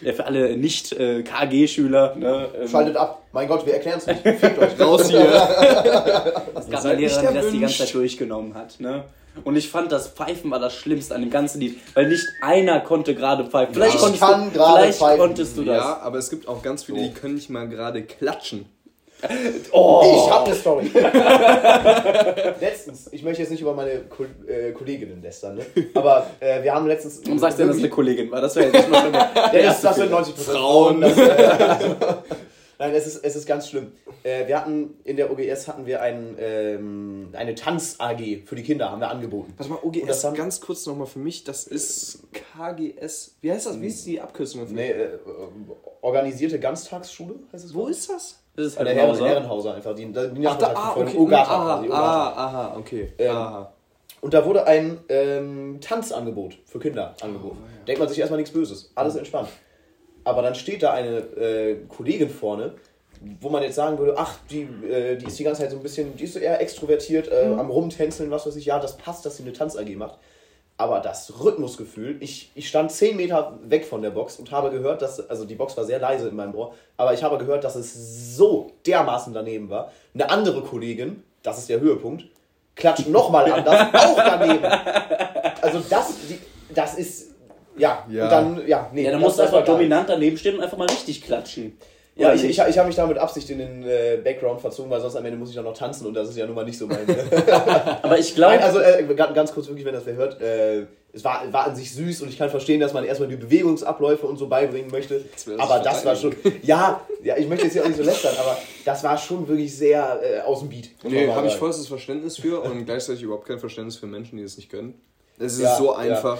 [0.01, 2.17] Ja, für alle Nicht-KG-Schüler.
[2.17, 3.23] Ne, ähm, Schaltet ab.
[3.33, 4.23] Mein Gott, wir erklären es nicht.
[4.23, 4.81] Fickt euch.
[4.81, 5.21] Raus hier.
[6.55, 8.81] Es gab seid eine nicht Lehrerin, die das die ganze Zeit durchgenommen hat.
[8.81, 9.05] Ne?
[9.45, 12.81] Und ich fand, das Pfeifen war das Schlimmste an dem ganzen Lied, weil nicht einer
[12.81, 13.75] konnte gerade pfeifen.
[13.75, 15.19] Vielleicht, Ich konntest, du, vielleicht pfeifen.
[15.21, 15.77] konntest du das.
[15.77, 18.67] Ja, aber es gibt auch ganz viele, die können nicht mal gerade klatschen.
[19.73, 20.91] Oh, Ich habe eine Story.
[22.61, 25.67] letztens, ich möchte jetzt nicht über meine Ko äh, Kolleginnen lästern, ne?
[25.95, 27.21] aber äh, wir haben letztens.
[27.25, 28.41] Warum sagst du denn, dass es eine Kollegin war?
[28.41, 30.17] Das wäre jetzt nicht mal Ja, das, erste das sind Fehler.
[30.21, 31.01] 90 Frauen.
[31.01, 31.89] Das, äh,
[32.81, 33.91] Nein, es ist, es ist ganz schlimm.
[34.23, 38.93] Äh, wir hatten in der OGS hatten wir ein, ähm, eine Tanz-AG für die Kinder,
[38.93, 39.53] haben wir angeboten.
[39.57, 43.35] Warte mal, OGS, haben- ganz kurz nochmal für mich, das ist KGS.
[43.41, 43.81] Wie heißt das?
[43.81, 44.77] Wie ist die Abkürzung dafür?
[44.77, 45.09] Nee, äh,
[46.03, 47.75] organisierte Ganztagsschule heißt es.
[47.75, 48.39] Wo ist das?
[48.59, 49.25] Das ist Äh, Herrenhauser.
[49.25, 49.95] Herren, Herrenhauser einfach.
[49.95, 51.07] Die, die Ach, da, ah, Nachmittagsbetreuung.
[51.07, 51.17] okay.
[51.19, 52.03] Ogata aha, quasi, Ogata.
[52.03, 53.13] ah, aha, okay.
[53.19, 53.73] Ähm, aha.
[54.21, 57.59] Und da wurde ein ähm, Tanzangebot für Kinder angeboten.
[57.87, 58.91] Denkt man sich erstmal nichts Böses.
[58.97, 59.49] Alles entspannt.
[60.25, 62.75] Aber dann steht da eine äh, Kollegin vorne,
[63.41, 65.83] wo man jetzt sagen würde, ach, die, äh, die ist die ganze Zeit so ein
[65.85, 68.67] bisschen, die ist so eher extrovertiert, äh, am Rumtänzeln, was weiß ich.
[68.67, 70.19] Ja, das passt, dass sie eine Tanz-AG macht.
[70.81, 75.03] Aber das Rhythmusgefühl, ich, ich stand 10 Meter weg von der Box und habe gehört,
[75.03, 77.75] dass, also die Box war sehr leise in meinem Ohr, aber ich habe gehört, dass
[77.75, 79.91] es so dermaßen daneben war.
[80.15, 82.25] Eine andere Kollegin, das ist der Höhepunkt,
[82.77, 84.65] klatscht nochmal anders, auch daneben.
[85.61, 86.15] Also das,
[86.73, 87.33] das ist,
[87.77, 88.25] ja, Ja.
[88.25, 89.03] und dann, ja, nee.
[89.03, 91.77] Ja, dann das- musst du einfach dominant daneben stehen und einfach mal richtig klatschen.
[92.19, 95.01] Ja, ich, ich, ich habe mich da mit Absicht in den äh, Background verzogen, weil
[95.01, 96.77] sonst am Ende muss ich dann noch tanzen und das ist ja nun mal nicht
[96.77, 96.99] so mein.
[98.03, 101.25] Aber ich glaube, also äh, ganz, ganz kurz wirklich, wenn das wer hört, äh, es
[101.25, 104.37] war, war an sich süß und ich kann verstehen, dass man erstmal die Bewegungsabläufe und
[104.37, 105.25] so beibringen möchte.
[105.33, 108.35] das Aber das war schon, ja, ja, ich möchte jetzt hier auch nicht so lästern,
[108.39, 110.91] aber das war schon wirklich sehr äh, aus dem Beat.
[111.05, 114.57] Nee, habe ich vollstes Verständnis für und gleichzeitig überhaupt kein Verständnis für Menschen, die es
[114.57, 115.01] nicht können.
[115.39, 115.99] Es ist Ja, so ja.
[115.99, 116.39] einfach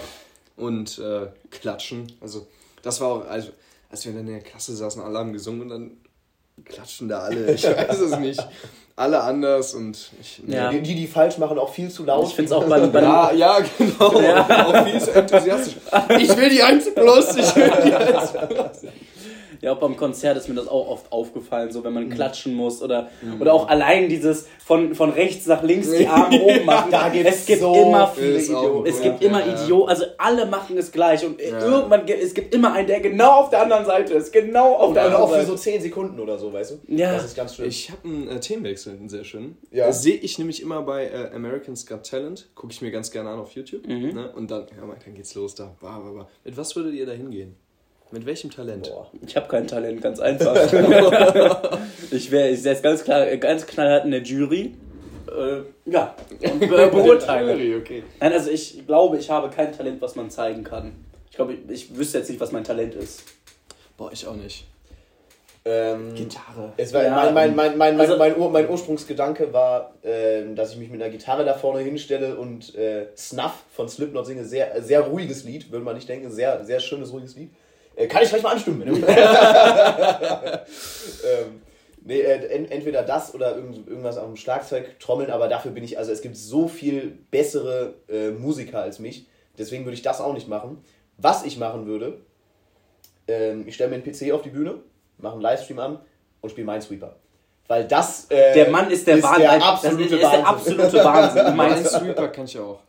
[0.57, 2.11] und äh, klatschen.
[2.19, 2.47] Also,
[2.81, 3.51] das war auch, also,
[3.89, 5.91] als wir dann in der Klasse saßen, alle haben gesungen und dann
[6.65, 7.53] klatschen da alle.
[7.53, 8.45] Ich weiß es nicht.
[8.95, 10.41] Alle anders und ich.
[10.45, 10.55] nee.
[10.55, 10.69] Ja.
[10.71, 12.27] Die, die, die falsch machen, auch viel zu laut.
[12.27, 14.19] ich finde es auch bei, bei Ja, ja, genau.
[14.19, 14.65] Ja.
[14.65, 15.75] Auch viel zu enthusiastisch.
[16.19, 18.91] Ich will die 1 plus, ich will die 1 plus.
[19.61, 21.99] Ja, auch beim Konzert ist mir das auch oft aufgefallen, so wenn Mhm.
[21.99, 26.39] man klatschen muss oder, oder auch allein dieses von, von rechts nach links die Arme
[26.39, 26.91] hoch machen.
[26.91, 28.87] Da gibt's es gibt so immer viele Idioten.
[28.89, 29.53] Es gibt ja, immer ja.
[29.63, 31.59] Idioten, also alle machen es gleich und Ja.
[31.59, 34.89] irgendwann gibt es gibt immer einen, der genau auf der anderen Seite ist, genau auf
[34.89, 35.51] und der dann anderen auch für Seite.
[35.51, 36.95] so 10 Sekunden oder so, weißt du?
[36.95, 37.13] Ja.
[37.13, 37.65] Das ist ganz schön.
[37.67, 39.57] Ich habe einen äh, Themenwechsel, einen sehr schönen.
[39.71, 39.87] Ja.
[39.87, 42.47] Das sehe ich nämlich immer bei äh, American's Got Talent.
[42.55, 43.87] Gucke ich mir ganz gerne an auf YouTube.
[43.87, 44.09] Mhm.
[44.13, 44.31] Ne?
[44.35, 45.75] Und dann, ja, dann geht's los da.
[45.81, 46.27] Bah, bah, bah.
[46.43, 47.55] Mit was würdet ihr da hingehen?
[48.11, 48.89] Mit welchem Talent?
[48.89, 49.07] Boah.
[49.25, 50.55] Ich habe kein Talent, ganz einfach.
[52.11, 54.75] ich wäre ich jetzt ganz klar, ganz knallhart in der Jury.
[55.27, 57.77] Äh, ja, und be beurteile.
[57.77, 58.03] okay.
[58.19, 60.93] Nein, also ich glaube, ich habe kein Talent, was man zeigen kann.
[61.29, 63.23] Ich glaube, ich, ich wüsste jetzt nicht, was mein Talent ist.
[63.95, 64.65] Boah, ich auch nicht.
[65.65, 66.73] Ähm, Gitarre.
[66.77, 67.13] Es war, Ja.
[67.13, 70.89] mein, mein, mein, mein, mein, Also- mein, Ur, mein Ursprungsgedanke war, ähm, dass ich mich
[70.89, 74.45] mit einer Gitarre da vorne hinstelle und äh, Snuff von Slipknot singe.
[74.45, 76.31] Sehr, sehr ruhiges Lied, würde man nicht denken.
[76.31, 77.51] Sehr, sehr schönes, ruhiges Lied.
[77.99, 78.81] Äh, kann ich gleich mal anstimmen.
[78.87, 79.03] ähm,
[82.01, 85.83] nee, äh, en, entweder das oder irgend, irgendwas auf dem Schlagzeug trommeln, aber dafür bin
[85.83, 89.27] ich, also es gibt so viel bessere äh, Musiker als mich.
[89.57, 90.81] Deswegen würde ich das auch nicht machen.
[91.17, 92.21] Was ich machen würde,
[93.27, 94.75] ähm, ich stelle mir einen PC auf die Bühne,
[95.17, 95.99] mache einen Livestream an
[96.39, 97.17] und spiele Minesweeper.
[97.67, 98.27] Weil das.
[98.29, 99.45] Äh, Der Mann ist der Wahnsinn.
[99.45, 100.39] Das absolute ist, ist Wahnsinn.
[100.39, 101.57] der absolute Wahnsinn.
[101.57, 102.79] Minesweeper kann ich auch.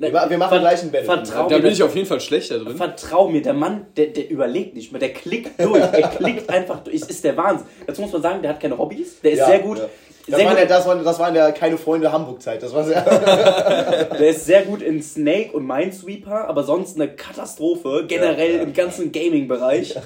[0.00, 1.06] Wir ma- wir machen gleich ein Battle.
[1.06, 2.76] Vertrau Da mir, bin ich auf jeden Fall schlechter drin.
[2.76, 5.80] vertrau mir, der Mann, der, der überlegt nicht mehr, der klickt durch.
[5.80, 6.96] Er klickt einfach durch.
[6.96, 7.66] Es ist der Wahnsinn.
[7.86, 9.20] Dazu muss man sagen, der hat keine Hobbys.
[9.20, 9.78] Der ist Ja, sehr gut.
[9.78, 9.84] ja.
[10.30, 12.62] Das, war der, das, war, das war in der Keine Freunde Hamburg-Zeit.
[12.62, 13.00] Das war sehr.
[14.20, 18.62] Der ist sehr gut in Snake und Minesweeper, aber sonst eine Katastrophe, generell Ja, ja,
[18.64, 19.96] im ganzen Gaming-Bereich.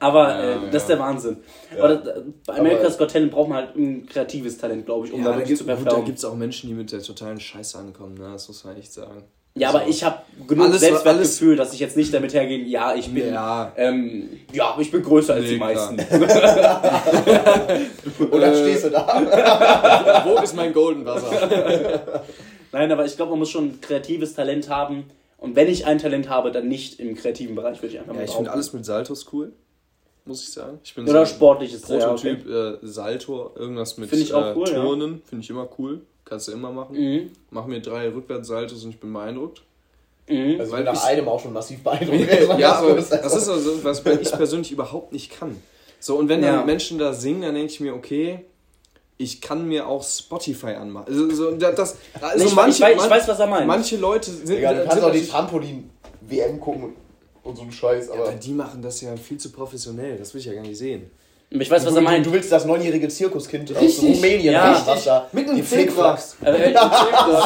[0.00, 0.96] Aber äh, Ja, das ist ja.
[0.96, 1.36] der Wahnsinn.
[1.78, 5.12] Aber das, bei America's Aber- Got Talent braucht man halt ein kreatives Talent, glaube ich,
[5.12, 6.16] um Ja, da da wirklich gibt zu es performen.
[6.24, 8.30] auch Menschen, die mit der totalen Scheiße ankommen, ne?
[8.32, 9.24] das muss man echt sagen.
[9.56, 10.18] Ja, aber Also, ich habe
[10.48, 13.72] genug Alles- Selbstwertgefühl, dass ich jetzt nicht damit hergehe, ja, ich bin, Ja.
[13.76, 15.68] ähm, ja, ich bin größer als Nee, die klar.
[15.92, 15.96] meisten.
[18.30, 18.56] Und dann Äh.
[18.56, 20.22] stehst du da.
[20.24, 21.30] Wo ist mein Golden Wasser?
[22.72, 25.04] Nein, aber ich glaube, man muss schon ein kreatives Talent haben.
[25.38, 28.20] Und wenn ich ein Talent habe, dann nicht im kreativen Bereich, würde ich einfach Ja,
[28.20, 29.52] mal ich finde alles mit Saltos cool,
[30.24, 30.78] muss ich sagen.
[30.82, 34.46] Ich bin Oder so ein sportliches ja, Prototyp äh, Salto, irgendwas mit Find ich auch
[34.46, 34.82] äh, cool, ja.
[34.82, 36.00] Turnen, finde ich immer cool.
[36.24, 36.96] Kannst du immer machen.
[36.96, 37.30] Mhm.
[37.50, 39.62] Mach mir drei Rückwärtssaltos und ich bin beeindruckt.
[40.28, 40.56] Mhm.
[40.58, 42.18] Also Weil nach einem auch schon massiv beeindruckt.
[42.58, 45.56] Ja, aber das ist also, was ich persönlich überhaupt nicht kann.
[46.00, 46.56] So, und wenn Ja.
[46.56, 48.44] dann Menschen da singen, dann denke ich mir, okay,
[49.18, 51.06] ich kann mir auch Spotify anmachen.
[51.08, 53.66] Also, so, da- das, also Nee, ich, manche, ich, weiß, ich weiß, was er meint.
[53.66, 56.94] manche Leute sind, Digga, du sind kannst auch die Trampolin-WM gucken
[57.44, 58.24] und so einen Scheiß, aber.
[58.28, 60.16] aber die machen das ja viel zu professionell.
[60.16, 61.10] Das will ich ja gar nicht sehen.
[61.50, 62.26] ich weiß, was du, er meint.
[62.26, 64.16] Du, willst das neunjährige Zirkuskind aus Richtig.
[64.16, 64.82] Rumänien Ja.
[64.86, 66.18] was da Mit einem die Zebra.
[66.44, 66.74] Äh, äh,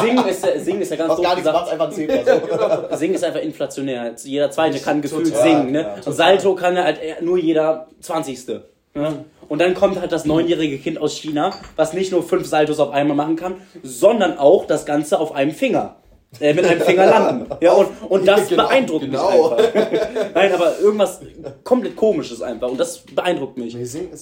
[0.01, 1.57] Singen, ist, ja- Singen ist ja ganz Was gar nichts gesagt.
[1.57, 2.89] macht, einfach ein Zebra.
[2.89, 2.95] So.
[2.97, 4.15] Singen ist einfach inflationär.
[4.23, 5.71] Jeder Zweite kann gefühlt Total, singen.
[5.71, 5.81] Ne?
[5.81, 6.13] ja, und.
[6.13, 8.63] Salto kann ja halt nur jeder Zwanzigste.
[8.95, 9.25] Ne?
[9.47, 12.91] Und dann kommt halt das neunjährige Kind aus China, was nicht nur fünf Saltos auf
[12.91, 15.95] einmal machen kann, sondern auch das Ganze auf einem Finger.
[16.39, 17.49] Äh, mit einem Finger landen.
[17.61, 19.55] Ja, und, und das Genau, beeindruckt genau.
[19.55, 20.33] mich einfach.
[20.35, 21.19] Nein, aber irgendwas
[21.63, 22.69] komplett komisches einfach.
[22.69, 23.75] Und das beeindruckt mich.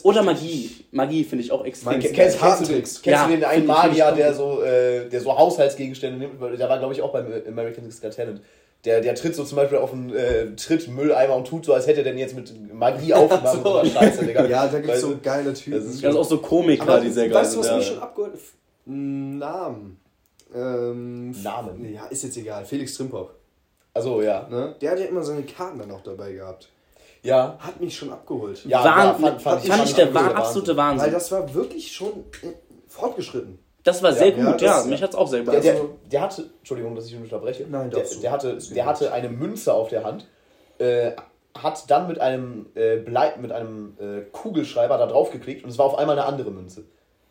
[0.03, 0.71] Oder Magie.
[0.91, 1.99] Magie finde ich auch extrem.
[1.99, 3.01] Kennst, kennst, du den, Kartentricks.
[3.01, 6.41] kennst Ja, du den einen Magier, der so, äh, der so Haushaltsgegenstände nimmt?
[6.59, 8.41] Der war, glaube ich, auch beim American Next Got Talent.
[8.85, 11.87] Der, der tritt so zum Beispiel auf einen äh, Tritt Mülleimer und tut so, als
[11.87, 14.45] hätte er denn jetzt mit Magie aufgemacht so Scheiße, Digga.
[14.49, 15.79] Ja, da gibt es so geile Typen.
[15.79, 17.71] Das ist Das ist auch so Komiker, die sehr geil weißt du, sind.
[17.71, 18.33] was mich schon abgeholt?
[18.85, 19.99] Namen.
[20.53, 21.93] Ähm, Namen?
[21.93, 22.65] Ja, ist jetzt egal.
[22.65, 23.33] Felix Trimpop.
[23.93, 24.47] Also ja.
[24.49, 24.75] Ne?
[24.81, 26.69] Der hat ja immer seine Karten dann auch dabei gehabt.
[27.23, 27.57] Ja.
[27.59, 28.63] Hat mich schon abgeholt.
[28.65, 31.11] Ja, Wahn- ja, fand, fand, ich der war absolute Weil Wahnsinn.
[31.11, 32.09] das war wirklich schon
[32.43, 32.47] äh,
[32.87, 33.59] fortgeschritten.
[33.83, 34.77] Das war sehr Ja, gut, ja, ja.
[34.77, 37.65] das- mich hat's auch sehr Der, der, Also- der hatte, Entschuldigung, dass ich ihn unterbreche.
[37.69, 40.27] Nein, der, der, hatte, der hatte eine Münze auf der Hand,
[40.79, 41.11] äh,
[41.57, 45.77] hat dann mit einem, äh, Blei, mit einem äh, Kugelschreiber da drauf geklickt und es
[45.79, 46.83] war auf einmal eine andere Münze.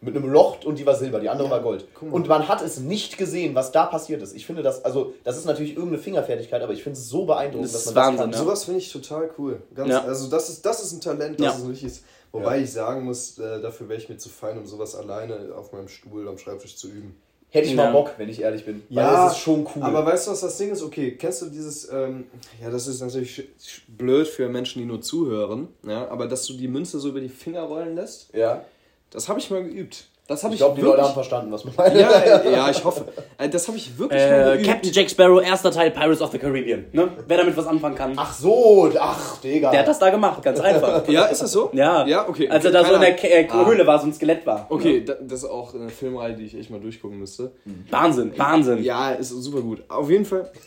[0.03, 1.87] Mit einem Loch und die war Silber, die andere Ja, war Gold.
[2.01, 4.37] Und man hat es nicht gesehen, was da passiert ist.
[4.37, 7.65] Ich finde das, also, das ist natürlich irgendeine Fingerfertigkeit, aber ich finde es so beeindruckend,
[7.73, 8.33] Das dass man Wahnsinn, das ja.
[8.39, 8.47] kann.
[8.47, 9.63] Sowas finde ich total cool.
[9.75, 10.05] Ganz, Ja.
[10.05, 11.53] Also das ist, das ist ein Talent, das Ja.
[11.53, 12.03] ist ein richtiges.
[12.31, 15.73] Wobei ich sagen muss, äh, dafür wäre ich mir zu fein, um sowas alleine auf
[15.73, 17.17] meinem Stuhl am Schreibtisch zu üben.
[17.49, 17.85] Hätte ich Ja.
[17.87, 18.83] mal Bock, wenn ich ehrlich bin.
[18.91, 19.83] Ja, Weil es ist schon cool.
[19.83, 20.83] Aber weißt du, was das Ding ist?
[20.83, 22.25] Okay, kennst du dieses, ähm,
[22.63, 23.49] ja, das ist natürlich
[23.89, 27.31] blöd für Menschen, die nur zuhören, ja, aber dass du die Münze so über die
[27.31, 28.63] Finger rollen lässt, ja.
[29.11, 30.09] Das habe ich mal geübt.
[30.29, 31.95] Das habe Ich ich, glaube, die Leute haben verstanden, was man meint.
[31.97, 33.05] ja, äh, ja, ich hoffe.
[33.39, 34.61] Äh, Das habe ich wirklich Äh.
[34.65, 36.87] Captain Jack Sparrow, erster Teil Pirates of the Caribbean.
[36.93, 37.09] Ne?
[37.29, 38.13] Wer damit was anfangen kann.
[38.17, 39.71] Ach so, ach, Digga.
[39.71, 41.07] Der hat das da gemacht, ganz einfach.
[41.09, 41.71] ja, ist das so?
[41.73, 42.05] Ja.
[42.09, 42.49] Ja, okay.
[42.49, 43.65] Als er da so in der äh, Ah.
[43.67, 44.67] Höhle war, so ein Skelett war.
[44.69, 47.53] Okay, da, das ist auch eine Filmreihe, die ich echt mal durchgucken müsste.
[47.91, 48.83] Wahnsinn, Wahnsinn.
[48.83, 49.85] Ja, ist super gut.
[49.89, 50.51] Auf jeden Fall.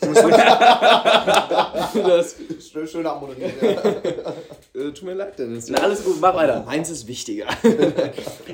[1.94, 2.36] das,
[2.72, 3.52] Schön- Schöne Abmoderiert.
[3.62, 5.68] äh, tut mir leid, Dennis.
[5.68, 6.62] Na, alles gut, mach weiter.
[6.66, 7.44] Meins ist wichtiger.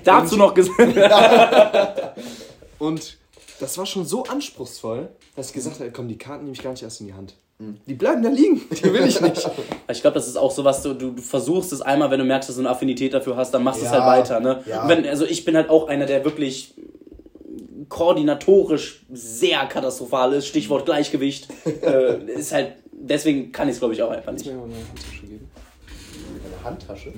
[0.05, 0.96] Dazu noch gesagt.
[2.79, 3.17] Und
[3.61, 6.71] das war schon so anspruchsvoll, dass ich gesagt habe, komm, die Karten nehme ich gar
[6.71, 7.35] nicht erst in die Hand.
[7.87, 8.61] Die bleiben da liegen.
[8.71, 9.51] Die will ich nicht.
[9.91, 12.27] Ich glaube, das ist auch so was, du, du du versuchst es einmal, wenn du
[12.27, 14.41] merkst, dass du eine Affinität dafür hast, dann machst du es Ja, halt weiter.
[14.41, 14.63] Ne?
[14.67, 14.87] ja.
[14.87, 16.75] Wenn, also ich bin halt auch einer, der wirklich
[17.89, 20.47] koordinatorisch sehr katastrophal ist.
[20.49, 21.49] Stichwort Gleichgewicht.
[21.83, 24.45] äh, ist halt, deswegen kann ich es, glaube ich, auch einfach nicht.
[24.45, 25.49] Mir mal eine Handtasche geben.
[26.45, 27.13] Eine Handtasche.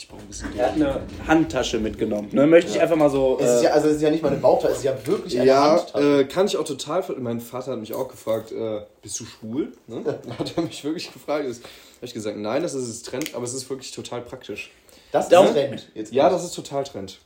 [0.00, 2.30] Ich brauche ein bisschen Er hat eine Handtasche mitgenommen.
[2.32, 2.46] Ne?
[2.46, 3.38] Möchte ich einfach mal so.
[3.38, 4.96] Es ist Äh, ja, also es ist ja nicht mal eine Bautasche, es ist ja
[5.06, 6.20] wirklich eine Ja, Handtasche.
[6.20, 7.04] äh, kann ich auch total.
[7.18, 9.72] Mein Vater hat mich auch gefragt, äh, bist du schwul?
[9.88, 10.02] Ne?
[10.38, 11.44] Hat er mich wirklich gefragt.
[11.44, 11.54] Habe
[12.00, 14.70] ich gesagt, nein, das ist das Trend, aber es ist wirklich total praktisch.
[15.12, 15.90] das ist Trend.
[15.94, 17.18] Jetzt Ja, das ist total Trend.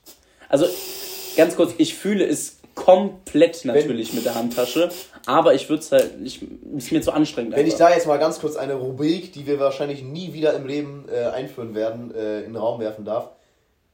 [0.48, 0.66] also,
[1.36, 4.90] ganz kurz, ich fühle es komplett natürlich mit der Handtasche,
[5.26, 6.40] aber ich würde es halt, ich,
[6.76, 7.56] ist mir zu anstrengend.
[7.56, 7.88] Wenn ich einfach.
[7.88, 11.26] da jetzt mal ganz kurz eine Rubrik, die wir wahrscheinlich nie wieder im Leben äh,
[11.26, 13.30] einführen werden, äh, in den Raum werfen darf.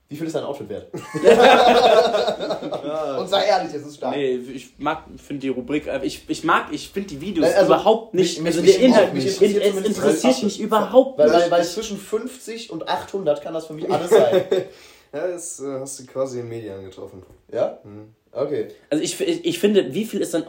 [0.09, 0.89] Wie viel ist dein Outfit wert?
[3.19, 4.17] Und sei ehrlich, es ist stark.
[4.17, 7.57] Nee, ich mag, finde die Rubrik, äh, ich, ich mag, ich finde die Videos Nein,
[7.57, 10.61] also, überhaupt nicht, mich- also mich- der Inhalt, mich mich, interessiert es zumindest interessiert mich
[10.61, 11.41] überhaupt Weil, nicht.
[11.43, 14.43] weil, weil zwischen 50 und 800 kann das für mich alles sein.
[15.13, 17.25] Ja, jetzt äh, hast du quasi in Medien getroffen.
[17.53, 17.81] ja?
[18.33, 18.69] Okay.
[18.91, 20.45] Also ich, ich, ich finde, wie viel ist dann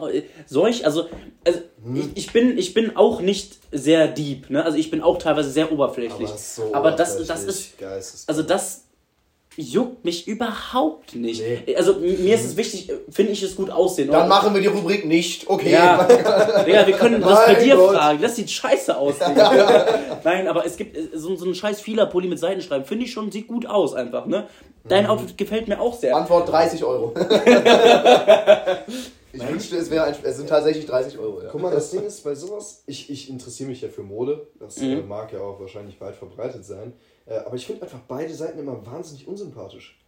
[0.46, 1.08] solch, also,
[1.44, 1.96] also Hm.
[1.96, 4.64] ich, ich, bin, ich bin auch nicht sehr deep, ne?
[4.64, 6.28] Also ich bin auch teilweise sehr oberflächlich.
[6.28, 8.28] Aber so Aber das, das ist, Geisteskrank.
[8.28, 8.84] also das
[9.56, 11.42] juckt mich überhaupt nicht.
[11.66, 11.76] Nee.
[11.76, 14.10] Also mir ist es wichtig, äh, finde ich es gut aussehen.
[14.10, 15.48] Dann Und- machen wir die Rubrik nicht.
[15.48, 15.72] Okay.
[15.72, 16.04] Ja,
[16.64, 17.94] Digga, wir können was bei dir Gott.
[17.94, 18.22] fragen.
[18.22, 19.14] Das sieht scheiße aus.
[20.24, 22.86] Nein, aber es gibt äh, so, so einen scheiß Fehlerpulli mit Seitenschreiben.
[22.86, 24.46] Finde ich schon, sieht gut aus einfach, ne?
[24.88, 26.16] Dein Outfit gefällt mir auch sehr.
[26.16, 27.14] Antwort 30 Euro.
[29.32, 31.42] ich wünschte, es, wäre ein, es sind tatsächlich 30 Euro.
[31.42, 31.48] Ja.
[31.50, 34.78] Guck mal, das Ding ist bei sowas, ich, ich interessiere mich ja für Mode, das
[34.78, 35.08] äh, Mhm.
[35.08, 36.92] mag ja auch wahrscheinlich weit verbreitet sein,
[37.26, 39.98] aber ich finde einfach beide Seiten immer wahnsinnig unsympathisch.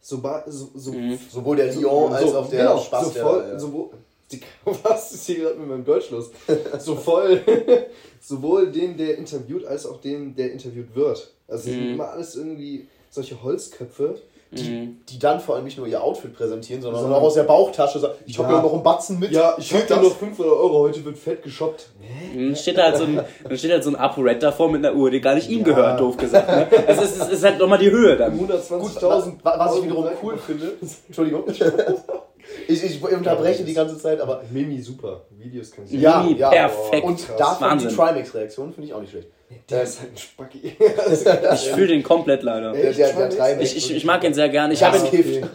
[0.00, 1.18] So, so, so, Mhm.
[1.30, 3.06] Sowohl der Lyon als auch der genau, Spaß.
[3.06, 3.58] so der voll, da, ja.
[3.58, 3.90] so, wo-
[4.30, 4.40] die,
[4.82, 6.30] was ist hier gerade mit meinem Deutsch los?
[6.78, 7.40] So voll,
[8.20, 11.32] sowohl den, der interviewt, als auch den, der interviewt wird.
[11.48, 11.94] Also es sind Mhm.
[11.94, 14.20] immer alles irgendwie solche Holzköpfe.
[14.50, 15.00] Mhm.
[15.10, 17.98] die dann vor allem nicht nur ihr Outfit präsentieren, sondern Sondern- auch aus der Bauchtasche
[17.98, 18.56] sagen, ich habe Ja.
[18.56, 19.30] ja noch einen Batzen mit.
[19.30, 21.90] Ja, ich Krieg hab da noch 500 Euro, heute wird fett geshoppt.
[22.34, 24.94] Dann steht da halt so ein, dann steht halt so ein ApoRed davor mit einer
[24.96, 25.64] Uhr, die gar nicht ihm Ja.
[25.64, 26.48] gehört, doof gesagt.
[26.48, 26.66] Ne?
[26.86, 28.38] Also es ist, es ist halt nochmal die Höhe dann.
[28.38, 29.36] Gut, 120.000.
[29.42, 30.72] was, was ich wiederum cool finde,
[31.08, 31.42] Entschuldigung,
[32.68, 35.22] ich, ich unterbreche die ganze Zeit, aber Mimi, super.
[35.38, 36.48] Videos kann ich ja, Mimi, ja.
[36.48, 37.04] perfekt.
[37.06, 37.88] Und dafür Wahnsinn.
[37.90, 39.28] die Trimax-Reaktion finde ich auch nicht schlecht.
[39.70, 40.76] Der ist halt ein Spacki.
[41.54, 42.72] Ich fühle den komplett leider.
[42.72, 43.62] Der, der, der Trimax.
[43.62, 44.70] Ich, ich, ich mag ihn sehr gern.
[44.78, 45.46] Ich habe ihn,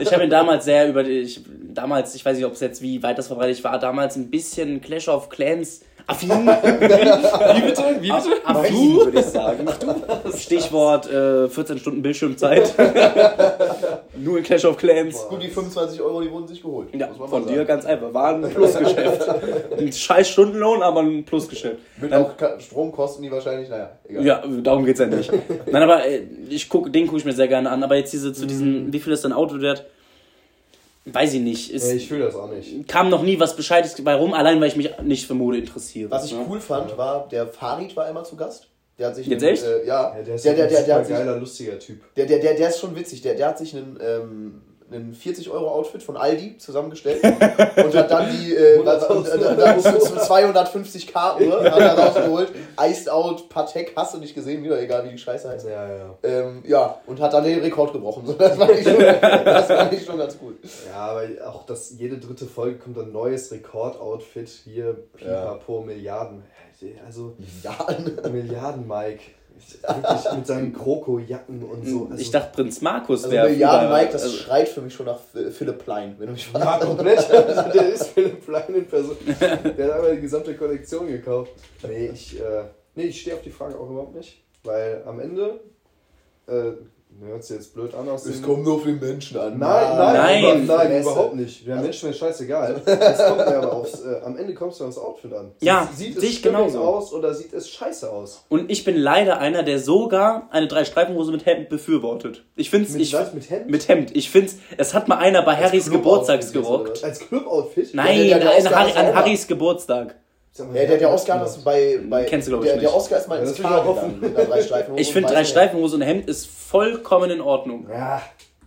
[0.00, 1.40] ich hab ihn damals sehr über die, ich,
[1.74, 4.80] damals, ich weiß nicht, ob es jetzt wie weit das verbreitet war, damals ein bisschen
[4.80, 6.30] Clash of Clans Affin.
[6.30, 7.82] Wie bitte?
[8.00, 8.30] Wie bitte?
[8.44, 9.66] Affin, würde ich sagen.
[10.36, 12.74] Stichwort äh, 14 Stunden Bildschirmzeit.
[14.16, 15.26] Nur in Clash of Clans.
[15.28, 16.88] Gut, die 25 Euro, die wurden sich geholt.
[16.94, 17.66] Ja, von mal dir sagen.
[17.66, 18.12] ganz einfach.
[18.12, 19.28] War ein Plusgeschäft.
[19.78, 21.78] ein scheiß Stundenlohn, aber ein Plusgeschäft.
[22.00, 24.24] Mit Dann- auch Stromkosten, die wahrscheinlich, naja, egal.
[24.24, 25.30] Ja, darum geht's ja nicht.
[25.70, 27.82] Nein, aber äh, ich guck, den gucke ich mir sehr gerne an.
[27.82, 29.84] Aber jetzt diese zu diesen, wie viel ist dein Auto wert?
[31.04, 31.72] Weiß ich nicht.
[31.74, 32.86] Es Nee, ich fühle das auch nicht.
[32.86, 36.10] kam noch nie was Bescheides bei rum, allein weil ich mich nicht für Mode interessiere.
[36.10, 36.46] Was ich ne?
[36.48, 38.68] cool fand, war, der Farid war immer zu Gast.
[38.98, 39.64] Der hat sich Jetzt einen, echt?
[39.64, 42.14] Äh, ja, Ja, der ist der, der, ein der, der, sich, geiler, lustiger Typ.
[42.14, 43.20] der, der, der, der ist schon witzig.
[43.22, 44.60] Der, der hat sich einen, ähm,
[44.94, 50.16] einen 40-Euro-Outfit von Aldi zusammengestellt und hat dann die äh, 100.000 äh, dann zu, zu
[50.16, 52.52] 250 Karten ne, hat er rausgeholt.
[52.80, 55.66] Iced Out, Patek, hast du nicht gesehen, wieder egal wie die Scheiße heißt.
[55.66, 56.14] Ja, ja.
[56.22, 58.26] Ähm, ja, und hat dann den Rekord gebrochen.
[58.26, 60.56] So, das, fand ich schon, das fand ich schon ganz cool.
[60.88, 64.48] Ja, aber auch das jede dritte Folge kommt ein neues Rekordoutfit.
[64.64, 66.42] Hier, Pipapo, Milliarden.
[67.06, 67.76] Also, Ja,
[68.28, 69.22] Milliarden, Mike.
[69.54, 72.06] Wirklich mit seinen Kroko-Jacken und so.
[72.10, 73.48] Also, ich dachte, Prinz Markus also wäre.
[73.48, 75.18] Milliarden früher- Mike, das also, schreit für mich schon nach
[75.50, 76.86] Philipp Plein, wenn du mich Ja, fragst.
[76.86, 77.30] komplett.
[77.30, 79.16] Also, der ist Philipp Plein in Person.
[79.40, 81.52] Der hat einmal die gesamte Kollektion gekauft.
[81.86, 84.42] Nee, ich, äh, nee, ich stehe auf die Frage auch überhaupt nicht.
[84.64, 85.60] Weil am Ende,
[86.46, 86.72] äh,
[87.24, 89.58] hört sich jetzt blöd an aus Es kommt nur auf den Menschen an.
[89.58, 90.64] Nein, nein, Nein.
[90.64, 91.66] über, nein, überhaupt nicht.
[91.66, 92.80] Der Mensch ist mir scheißegal.
[92.84, 95.52] Es kommt mir aber aufs, äh, am Ende kommst du aufs Outfit an.
[95.60, 96.80] Ja, sieht sehe es genauso.
[96.80, 98.44] aus oder sieht es scheiße aus?
[98.48, 102.44] Und ich bin leider einer, der sogar eine Drei-Streifen-Hose mit Hemd befürwortet.
[102.56, 102.94] Ich finde es.
[102.94, 103.32] Mit Ich, was?
[103.34, 103.70] Mit Hemd?
[103.70, 104.16] mit Hemd.
[104.16, 107.04] Ich finde es hat mal einer bei Harrys oder gerockt.
[107.04, 107.94] Als Club-Outfit?
[107.94, 110.16] Nein, der- der an, Harry, an Harrys Geburtstag.
[110.58, 112.94] Ja, der, der Oscar hat ist bei, bei Kennst du, glaub ich, der, der.
[112.94, 116.02] Oscar ist mal Ja, ins das will ich mit einer Drei-Streifen-Hose finde drei Streifenhose und
[116.02, 117.86] Hemd ist vollkommen in Ordnung.
[117.90, 118.20] Ja,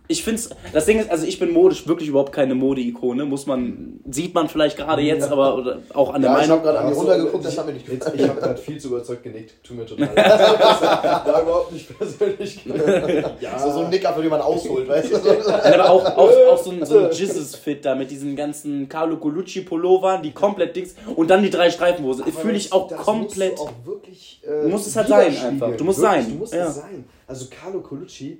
[0.08, 0.40] Ich finde
[0.72, 4.48] das Ding ist, also ich bin modisch wirklich überhaupt keine Mode-Ikone, muss man, sieht man
[4.48, 6.58] vielleicht gerade jetzt, aber oder auch an der Ja, ich Meinung.
[6.58, 8.12] habe gerade an die Also, runtergeguckt, das ich- hat mir nicht gefallen.
[8.18, 9.54] ich habe gerade viel zu überzeugt genickt.
[9.64, 10.16] Tut mir total leid.
[11.26, 12.60] Da überhaupt nicht persönlich.
[13.40, 15.16] Ja, So, so ein Nicker, für den man ausholt, weißt du?
[15.16, 19.16] Nein, aber auch, auch, auch so ein, so ein Jizzes-Fit da mit diesen ganzen Carlo
[19.16, 22.24] Colucci-Pullovern, die komplett dick sind, und dann die drei Streifenhose.
[22.24, 23.52] Fühle ich auch das komplett.
[23.58, 25.76] Musst du auch wirklich, äh, Muss es halt sein einfach.
[25.76, 26.32] Du musst wirklich, sein.
[26.32, 26.66] Du musst Ja.
[26.68, 27.04] es sein.
[27.26, 28.38] Also Carlo Colucci,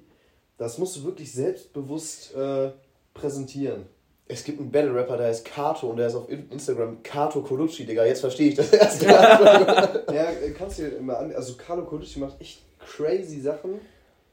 [0.58, 2.70] das musst du wirklich selbstbewusst äh,
[3.14, 3.86] präsentieren.
[4.28, 7.86] Es gibt einen Battle-Rapper, der heißt Kato und der ist auf In- Instagram Kato Colucci,
[7.86, 8.04] Digga.
[8.04, 9.02] Jetzt verstehe ich das erst.
[9.02, 10.26] Ja,
[10.58, 11.32] kannst du dir immer an.
[11.34, 13.80] Also Carlo Colucci macht echt crazy Sachen.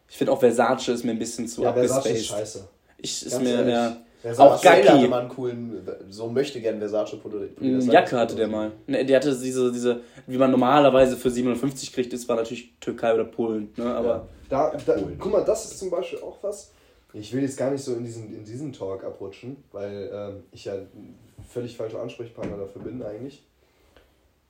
[0.09, 2.25] Ich finde auch Versace ist mir ein bisschen zu Versace ist abgespaced.
[2.27, 2.67] scheiße.
[2.97, 3.73] Ich, ist Ganz mir, ehrlich.
[3.73, 3.97] ja.
[4.23, 4.87] Versace- Auch Gacki.
[4.87, 7.45] hatte mal einen coolen, so möchte gern Versace Pullover.
[7.59, 8.71] Eine Jacke hatte der mal.
[8.87, 13.13] Ne, Der hatte diese, diese, wie man normalerweise für 57 kriegt, das war natürlich Türkei
[13.13, 13.73] oder Polen.
[13.75, 13.85] Ne?
[13.93, 16.71] Aber Da, da, guck mal, das ist zum Beispiel auch was.
[17.15, 20.65] Ich will jetzt gar nicht so in diesen, in diesen Talk abrutschen, weil ähm, ich
[20.65, 20.73] ja
[21.47, 23.43] völlig falscher Ansprechpartner dafür bin eigentlich.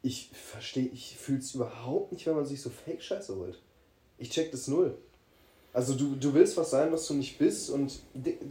[0.01, 3.59] Ich verstehe, ich fühle es überhaupt nicht, wenn man sich so Fake-Scheiße holt.
[4.17, 4.95] Ich check das null.
[5.75, 7.91] Also du, du willst was sein, was du nicht bist und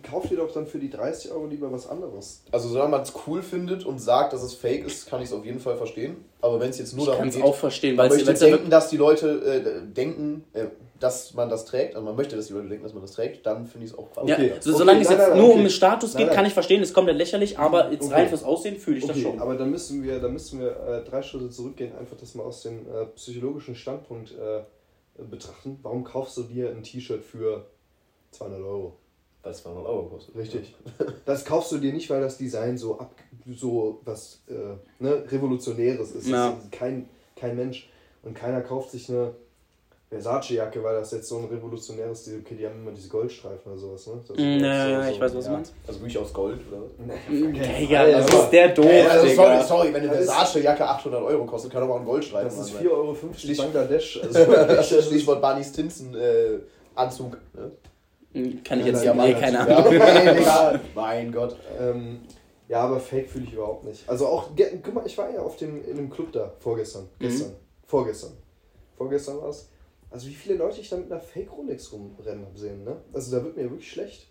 [0.03, 2.43] kauf dir doch dann für die 30 Euro lieber was anderes.
[2.51, 5.33] Also solange man es cool findet und sagt, dass es fake ist, kann ich es
[5.33, 6.25] auf jeden Fall verstehen.
[6.41, 8.33] Aber wenn es jetzt nur ich darum kann es geht, auch verstehen, man weil möchte
[8.33, 9.29] es ja denken, dass die Leute
[9.87, 10.67] äh, denken, äh,
[10.99, 13.47] dass man das trägt, also man möchte, dass die Leute denken, dass man das trägt,
[13.47, 14.25] dann finde ich es auch krass.
[14.29, 14.53] Ja, Okay.
[14.59, 15.57] so, Okay, solange es nein, jetzt nein, nur okay.
[15.59, 16.37] um den Status geht, Nein, nein.
[16.37, 18.15] kann ich verstehen, ist komplett lächerlich, aber jetzt Okay.
[18.15, 19.41] rein fürs Aussehen fühle ich das Okay, schon.
[19.41, 22.63] aber dann müssen wir, dann müssen wir äh, drei Schritte zurückgehen, einfach das mal aus
[22.63, 24.63] dem äh, psychologischen Standpunkt äh,
[25.17, 25.79] betrachten.
[25.83, 27.67] Warum kaufst du dir ein T-Shirt für
[28.33, 28.99] 200 Euro?
[29.43, 30.37] Weil es 200 Euro kostet.
[30.37, 30.75] Richtig.
[31.25, 33.15] Das kaufst du dir nicht, weil das Design so ab,
[33.47, 36.29] so was äh, ne, Revolutionäres ist.
[36.29, 36.51] Ja.
[36.51, 37.89] Ist kein, kein Mensch
[38.23, 39.35] und keiner kauft sich eine
[40.13, 43.81] Versace-Jacke, weil das jetzt so ein revolutionäres, die- okay, die haben immer diese Goldstreifen oder
[43.81, 44.13] sowas, ne?
[44.29, 45.57] Das Mm, so- ja, ja, so- ich weiß, was du ja.
[45.57, 45.75] meinst.
[45.87, 46.83] Also wirklich aus Gold, oder?
[47.79, 51.47] Digga, das Also- ist der doof, Ey, also sorry, sorry, wenn eine Versace-Jacke 800 Euro
[51.47, 52.83] kostet, kann aber auch ein Goldstreifen Das ist sein.
[52.83, 54.21] 4,50 Euro Bangladesch.
[54.23, 54.39] Also,
[54.83, 56.59] Stichwort, Stichwort Barney Stinson äh,
[56.95, 57.39] Anzug.
[57.55, 57.71] Ne?
[58.35, 59.65] Hm, Kann ich Ja, jetzt nein, nee, keine ja.
[59.67, 59.87] Ahnung.
[59.87, 60.81] okay, Digga.
[60.95, 61.57] Mein Gott.
[61.81, 62.21] Ähm,
[62.69, 64.09] ja, aber Fake fühle ich überhaupt nicht.
[64.09, 64.49] Also auch,
[64.83, 67.09] guck mal, ich war ja auf dem, in einem Club da, vorgestern.
[67.19, 67.53] Gestern.
[67.87, 68.33] Vorgestern.
[68.97, 69.69] Vorgestern war es.
[70.13, 72.97] Also wie viele Leute ich da mit einer Fake Rolex rumrennen habe sehen, ne?
[73.13, 74.29] Also da wird mir wirklich schlecht.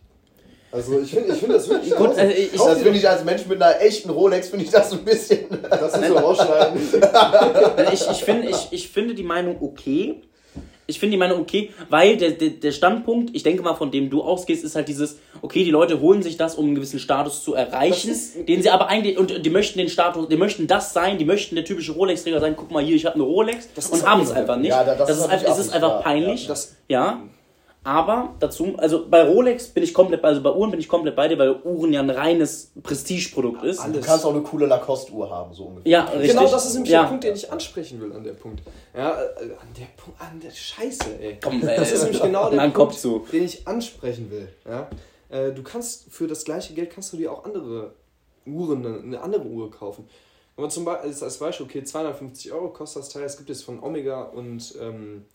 [0.71, 3.45] Also ich finde ich find das wirklich Gut, also ich- Das finde ich als Mensch
[3.47, 5.45] mit einer echten Rolex, finde ich das ein bisschen.
[5.69, 6.79] das ist so rausschneiden.
[7.91, 10.21] ich, ich, finde, ich, ich finde die Meinung okay.
[10.91, 14.09] Ich finde die Meinung okay, weil der, der, der Standpunkt, ich denke mal, von dem
[14.09, 17.43] du ausgehst, ist halt dieses, okay, die Leute holen sich das, um einen gewissen Status
[17.43, 20.93] zu erreichen, ist- den sie aber eigentlich, und die möchten den Status, die möchten das
[20.93, 24.05] sein, die möchten der typische Rolex-Träger sein, guck mal hier, ich habe eine Rolex und
[24.05, 24.69] haben es einfach nicht.
[24.69, 25.23] Ja, da- das das ist
[25.59, 26.43] ist, ist einfach peinlich.
[26.43, 27.21] Ja, das- ja.
[27.83, 31.27] Aber dazu, also bei Rolex bin ich komplett, also bei Uhren bin ich komplett bei
[31.27, 33.83] dir, weil Uhren ja ein reines Prestigeprodukt ist.
[33.83, 35.91] Du kannst auch eine coole Lacoste-Uhr haben, so ungefähr.
[35.91, 36.29] Ja, richtig.
[36.37, 37.01] Genau, das ist nämlich ja.
[37.01, 38.61] der Punkt, den ich ansprechen will an der Punkt.
[38.95, 39.25] Ja, äh,
[39.59, 41.39] an der Punkt, an der Scheiße, ey.
[41.43, 43.25] Komm, ey, das ist nämlich genau der Punkt, Kopf zu.
[43.31, 44.47] den ich ansprechen will.
[44.63, 44.87] Ja?
[45.29, 47.95] Äh, du kannst für das gleiche Geld kannst du dir auch andere
[48.45, 50.07] Uhren, eine- eine andere Uhr kaufen.
[50.55, 53.63] Wenn man zum Beispiel als Beispiel, okay, 250 Euro kostet das Teil, es gibt es
[53.63, 55.25] von Omega und ähm,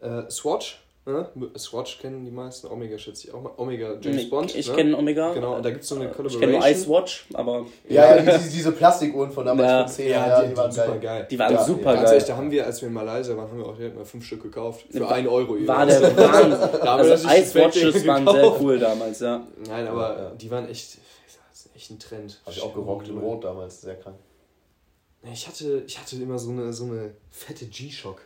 [0.00, 0.78] äh, Swatch.
[1.04, 1.28] Ne?
[1.58, 3.50] Swatch kennen die meisten, Omega schätze ich auch mal.
[3.56, 4.54] Omega James Bond.
[4.54, 4.74] Ich ne?
[4.76, 5.32] kenne Omega.
[5.34, 6.40] Genau, und da gibt es so eine Ich Collaboration.
[6.40, 9.78] kenne nur Ice Watch, aber Ja, ja, die, diese Plastikuhren von damals Ja.
[9.84, 11.00] von 10 Ja, Jahren, die, die, waren super geil.
[11.00, 11.26] geil.
[11.28, 12.12] Die waren ja, super ganz geil.
[12.12, 14.24] Ehrlich, da haben wir, als wir in Malaysia waren, haben wir auch direkt mal fünf
[14.24, 14.84] Stück gekauft.
[14.92, 15.56] Für War- 1 Euro.
[15.66, 16.52] war der Wahnsinn.
[16.52, 18.60] Also natürlich Ice Watches Felddinger waren sehr gekauft.
[18.62, 19.46] cool damals, ja.
[19.66, 20.30] Nein, aber Ja, ja.
[20.36, 20.98] die waren echt,
[21.50, 22.40] das ist echt ein Trend.
[22.46, 24.18] Hab ich auch gerockt in Rot damals, sehr krank.
[25.32, 28.20] Ich hatte, ich hatte immer so eine, so eine fette G-Shock.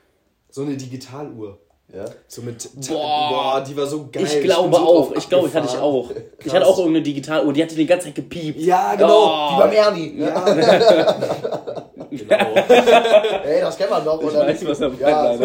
[0.50, 1.58] So eine Digitaluhr.
[1.95, 2.05] Ja?
[2.26, 2.68] So mit.
[2.89, 3.28] Boah.
[3.30, 4.24] Boah, die war so geil.
[4.24, 5.12] Ich glaube so auch.
[5.14, 6.11] Ich glaube, ich hatte ich auch.
[6.11, 6.55] Ich Krass.
[6.55, 8.59] hatte auch irgendeine Digitaluhr, die hatte die ganze Zeit gepiept.
[8.61, 9.53] Ja, genau.
[9.53, 10.14] Wie beim Ernie.
[10.18, 10.45] Ja.
[12.11, 12.55] genau.
[13.45, 14.47] Ey, das kennt man doch, Ich oder?
[14.47, 15.45] weiß, was er ja, so.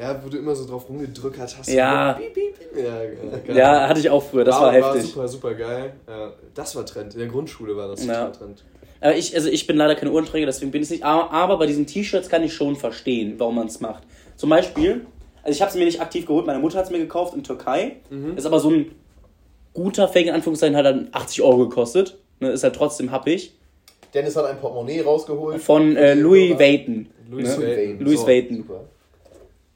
[0.00, 1.68] Ja, wo du immer so drauf rumgedrückt hast.
[1.68, 2.14] Ja.
[2.14, 3.48] Piep, piep, piep.
[3.48, 3.54] Ja.
[3.54, 4.44] Ja, hatte ich auch früher.
[4.44, 5.02] Das war, heftig.
[5.04, 5.92] super, super geil.
[6.08, 7.12] Ja, das war Trend.
[7.14, 8.26] In der Grundschule war das Ja.
[8.26, 8.64] total Trend.
[9.00, 11.04] Aber ich, also ich bin leider kein Uhrenträger, deswegen bin ich nicht.
[11.04, 14.02] Aber, aber bei diesen T-Shirts kann ich schon verstehen, warum man es macht.
[14.36, 15.06] Zum Beispiel,
[15.48, 17.42] also ich habe es mir nicht aktiv geholt, meine Mutter hat es mir gekauft in
[17.42, 17.96] Türkei.
[18.36, 18.92] Ist aber so ein
[19.72, 22.18] guter Fake in Anführungszeichen, hat dann 80 Euro gekostet.
[22.40, 23.54] Ne, ist halt trotzdem happig.
[24.14, 25.60] Dennis hat ein Portemonnaie rausgeholt.
[25.62, 27.08] Von äh, Louis Vuitton.
[27.30, 27.66] Louis Ne?
[27.66, 28.00] Vuitton.
[28.04, 28.26] Louis So.
[28.26, 28.56] Vuitton.
[28.58, 28.80] Super.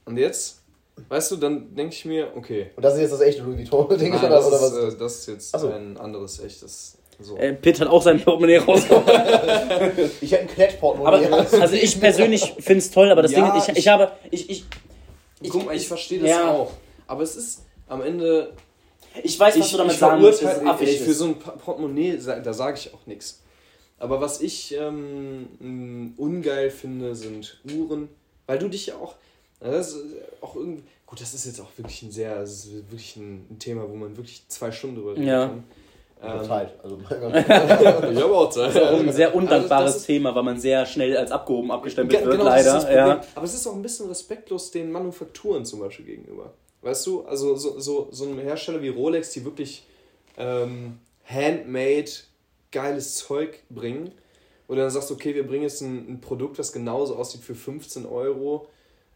[0.05, 0.61] Und jetzt,
[1.09, 2.67] weißt du, dann denke ich mir, okay.
[2.77, 4.95] Und das ist jetzt das echte Louis Vuitton-Ding, oder, das, oder ist, was?
[4.95, 5.69] äh, das ist jetzt so.
[5.73, 6.99] ein anderes echtes.
[7.21, 7.37] So.
[7.37, 9.05] Äh, Pitt hat auch sein Portemonnaie rausgeholt.
[10.21, 11.27] Ich hätte ein Klett-Portemonnaie.
[11.27, 13.89] aber also ich persönlich finde es toll, aber das Ja, Ding ist, ich, ich- ich
[13.89, 14.11] habe.
[14.31, 14.65] Ich, ich,
[15.49, 16.51] Guck mal, ich verstehe das ja.
[16.51, 16.73] auch.
[17.07, 18.53] Aber es ist am Ende.
[19.23, 22.79] ich weiß, was Ich, du damit sagen willst, ey, für so ein Portemonnaie, da sage
[22.79, 23.41] ich auch nichts.
[23.99, 28.09] Aber was ich ähm, mh, ungeil finde, sind Uhren,
[28.47, 29.15] weil du dich ja auch,
[29.61, 30.05] das ist
[30.41, 32.45] auch irgendwie, gut, das ist jetzt auch wirklich ein sehr,
[32.91, 35.47] wirklich ein, ein Thema, wo man wirklich zwei Stunden drüber reden Ja.
[35.49, 35.65] kann.
[36.25, 36.75] Ähm, Zeit.
[36.83, 38.69] Also, ich habe auch Zeit.
[38.69, 41.31] Das ist auch ein sehr undankbares Also das ist- Thema, weil man sehr schnell als
[41.33, 42.95] abgehoben abgestempelt Ge- wird, genau, ist leider.
[42.95, 43.21] ja.
[43.35, 46.53] Aber es ist auch ein bisschen respektlos den Manufakturen zum Beispiel gegenüber.
[46.83, 49.85] Weißt du, also so, so, so ein Hersteller wie Rolex, die wirklich
[50.37, 52.11] ähm, handmade
[52.71, 54.11] geiles Zeug bringen,
[54.67, 57.55] wo du dann sagst, okay, wir bringen jetzt ein, ein Produkt, das genauso aussieht für
[57.55, 58.67] 15 Euro,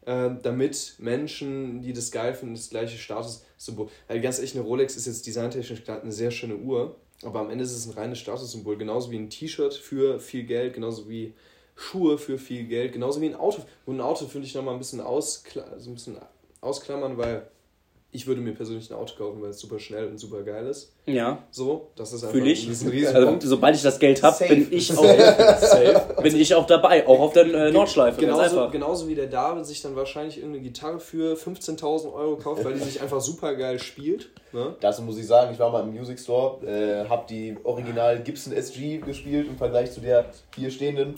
[0.07, 3.89] äh, damit Menschen, die das geil finden, das gleiche Statussymbol.
[4.09, 7.51] Weil ganz ehrlich, eine Rolex ist jetzt designtechnisch klar eine sehr schöne Uhr, aber am
[7.51, 11.35] Ende ist es ein reines Statussymbol, genauso wie ein T-Shirt für viel Geld, genauso wie
[11.75, 13.63] Schuhe für viel Geld, genauso wie ein Auto.
[13.85, 16.17] Und ein Auto finde ich nochmal ein bisschen, auskla so ein bisschen
[16.61, 17.49] ausklammern, weil
[18.13, 20.93] ich würde mir persönlich ein Auto kaufen, weil es super schnell und super geil ist.
[21.05, 22.65] ja, So, das ist einfach fühle ich.
[22.65, 23.43] ein riesen Also, Riesenpunkt.
[23.43, 26.07] sobald ich das Geld habe, bin ich auch, Safe.
[26.23, 28.19] bin ich auch dabei, auch auf der äh, Nordschleife.
[28.21, 32.75] Genauso, genauso wie der David sich dann wahrscheinlich irgendeine Gitarre für 15.000 Euro kauft, weil
[32.75, 34.31] die sich einfach super geil spielt.
[34.53, 34.77] Ne?
[34.81, 38.53] Dazu muss ich sagen, ich war mal im Music Store, äh, habe die Original Gibson
[38.55, 40.27] SG gespielt im Vergleich zu der
[40.57, 41.17] hier stehenden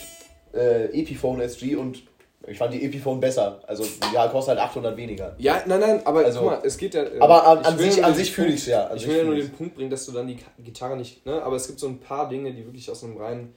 [0.52, 2.02] äh, Epiphone SG und
[2.50, 3.60] ich fand die Epiphone besser.
[3.66, 3.84] Also
[4.14, 5.34] ja, kostet halt 800 weniger.
[5.38, 7.02] Ja, nein, nein, aber Also- guck mal, es geht ja.
[7.04, 8.86] äh, Aber an, ich an sich, an sich fühle ich es ja.
[8.86, 11.24] An Ich will ja nur den Punkt bringen, dass du dann die Gitarre nicht.
[11.26, 11.42] Ne?
[11.42, 13.54] Aber es gibt so ein paar Dinge, die wirklich aus einem reinen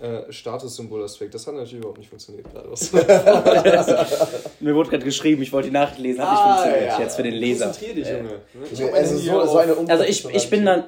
[0.00, 1.34] äh, Statussymbol-Aspekt.
[1.34, 2.46] Das hat natürlich überhaupt nicht funktioniert.
[4.60, 7.22] Mir wurde gerade geschrieben, ich wollte die Nachricht lesen, hat nicht Ah, funktioniert jetzt für
[7.22, 7.64] den Leser.
[7.66, 8.28] Konzentrier dich, Äh, Junge.
[8.30, 8.40] Ne?
[8.80, 9.50] Mein also so, auf.
[9.50, 10.84] so eine Also ich, ich bin dann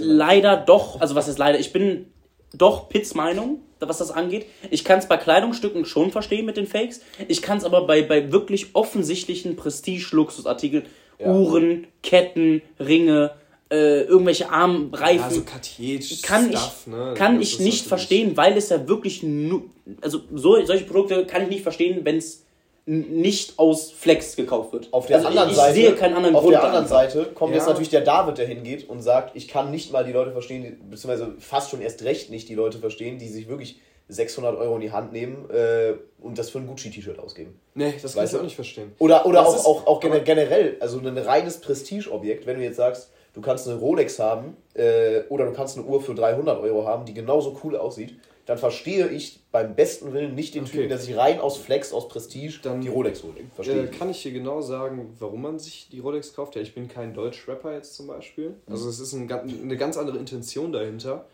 [0.00, 2.12] leider doch, also was ist leider, ich bin
[2.54, 4.46] doch Pitts Meinung, was das angeht.
[4.70, 7.00] Ich kann es bei Kleidungsstücken schon verstehen mit den Fakes.
[7.28, 10.86] Ich kann es aber bei, bei wirklich offensichtlichen Prestige-Luxusartikeln,
[11.18, 11.32] Ja.
[11.32, 13.32] Uhren, Ketten, Ringe,
[13.70, 17.14] äh, irgendwelche Armreifen, Ja, so Cartier kann Stuff, ich, ne?
[17.16, 19.64] kann ich nicht verstehen, weil es ja wirklich nur,
[20.00, 22.44] also so, solche Produkte kann ich nicht verstehen, wenn es
[22.88, 24.88] nicht aus Flex gekauft wird.
[24.92, 26.54] Auf der also anderen ich Seite, sehe keinen anderen auf Grund.
[26.54, 26.86] der anderen.
[26.88, 27.58] Seite kommt Ja.
[27.58, 30.62] jetzt natürlich der David, der hingeht und sagt, ich kann nicht mal die Leute verstehen,
[30.62, 33.78] die, beziehungsweise fast schon erst recht nicht die Leute verstehen, die sich wirklich
[34.08, 37.60] 600 Euro in die Hand nehmen äh, und das für ein Gucci-T-Shirt ausgeben.
[37.74, 38.92] Nee, das kann ich auch nicht verstehen.
[38.98, 42.76] Oder, oder Das auch, ist- auch, auch generell, also ein reines Prestigeobjekt, wenn du jetzt
[42.76, 46.86] sagst, du kannst eine Rolex haben äh, oder du kannst eine Uhr für 300 Euro
[46.86, 48.14] haben, die genauso cool aussieht,
[48.48, 50.72] dann verstehe ich beim besten Willen nicht den Okay.
[50.72, 53.36] Typen, der sich rein aus Flex, aus Prestige Dann- die Rolex holt.
[53.54, 56.56] Verstehe Äh, kann ich dir genau sagen, warum man sich die Rolex kauft?
[56.56, 58.50] Ja, ich bin kein Deutsch-Rapper jetzt zum Beispiel.
[58.50, 58.54] Mhm.
[58.72, 61.26] Also es ist ein, eine ganz andere Intention dahinter.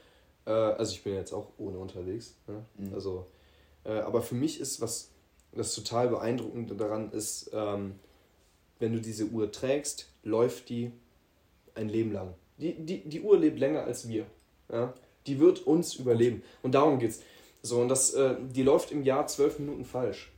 [0.45, 2.35] Äh, also ich bin jetzt auch ohne unterwegs.
[2.49, 2.65] Ne?
[2.79, 2.95] Mhm.
[2.95, 3.27] Also,
[3.85, 5.11] äh, aber für mich ist was
[5.53, 7.95] das total beeindruckende daran ist, ähm,
[8.81, 10.91] wenn du diese Uhr trägst, läuft die
[11.77, 12.35] ein Leben lang.
[12.59, 14.27] Die, die, die Uhr lebt länger als wir.
[14.69, 14.93] Ja?
[15.27, 16.43] Die wird uns überleben.
[16.63, 17.21] Und darum geht's.
[17.63, 20.31] So, und das, äh, die läuft im Jahr zwölf Minuten falsch.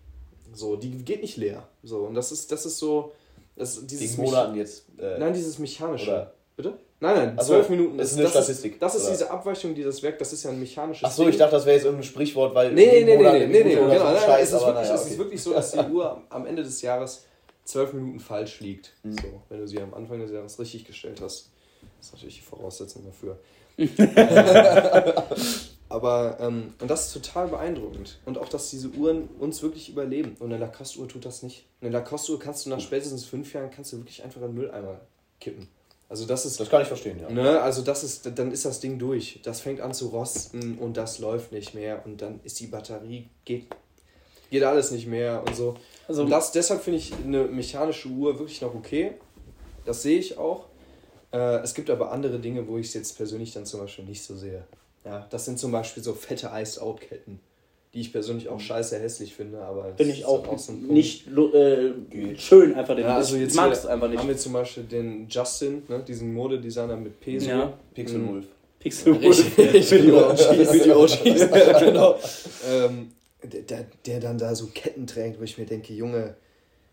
[0.53, 1.67] So, die geht nicht leer.
[1.83, 3.13] So, und das ist, das ist so.
[3.57, 4.85] Das, dieses Wegen Monaten jetzt.
[4.99, 6.11] Äh, Nein, dieses mechanische.
[6.11, 6.79] Oder- Bitte?
[7.01, 7.99] Nein, nein, zwölf Minuten.
[7.99, 9.11] das ist eine das Statistik, Ist, das ist oder?
[9.11, 11.33] diese Abweichung, die das Werk, das ist ja ein mechanisches Ach so, Ding.
[11.33, 12.73] ich dachte, das wäre jetzt irgendein Sprichwort, weil.
[12.73, 13.87] Nee, nee, nee, nee, nee, genau.
[13.89, 16.47] Nein, Scheiß, es, ist wirklich, naja, es ist wirklich so, dass die Uhr am- am
[16.47, 17.27] Ende des Jahres
[17.65, 18.95] zwölf Minuten falsch liegt.
[19.03, 19.13] Mhm.
[19.13, 21.51] So, wenn du sie am Anfang des Jahres richtig gestellt hast.
[21.99, 23.39] Das ist natürlich die Voraussetzung dafür.
[25.89, 28.19] Aber, ähm, und das ist total beeindruckend.
[28.25, 30.37] Und auch, dass diese Uhren uns wirklich überleben.
[30.41, 31.65] Und eine Lacoste-Uhr tut das nicht.
[31.81, 35.01] Eine Lacoste-Uhr kannst du nach spätestens fünf Jahren, kannst du wirklich einfach in den Mülleimer
[35.39, 35.69] kippen.
[36.09, 37.29] Also das ist Das kann ich verstehen, ja.
[37.29, 39.41] Ne, also das ist, dann ist das Ding durch.
[39.43, 43.29] Das fängt an zu rosten und das läuft nicht mehr und dann ist die Batterie,
[43.45, 43.67] geht,
[44.51, 45.77] geht alles nicht mehr und so.
[46.07, 49.15] Also- und das, deshalb finde ich eine mechanische Uhr wirklich noch okay.
[49.85, 50.67] Das sehe ich auch.
[51.37, 54.23] Äh, es gibt aber andere Dinge, wo ich es jetzt persönlich dann zum Beispiel nicht
[54.23, 54.65] so sehe.
[55.05, 57.41] Ja, das sind zum Beispiel so fette Iced-Out-Ketten,
[57.93, 61.93] die ich persönlich auch scheiße hässlich finde, aber Finde ich auch dann so nicht äh,
[62.39, 63.05] schön, einfach den.
[63.05, 64.19] Ja, also jetzt ich mag es einfach nicht.
[64.19, 67.51] haben wir zum Beispiel den Justin, ne, diesen Modedesigner mit Peso.
[67.51, 67.73] Ja.
[67.95, 68.29] Pixel Mhm.
[68.31, 68.47] Wolf.
[68.81, 69.41] Pixel die OGs.
[69.89, 71.21] Für die OGs,
[71.81, 72.19] genau.
[72.69, 73.13] Ähm,
[73.43, 76.35] der, der, der dann da so Ketten trägt, wo ich mir denke, Junge,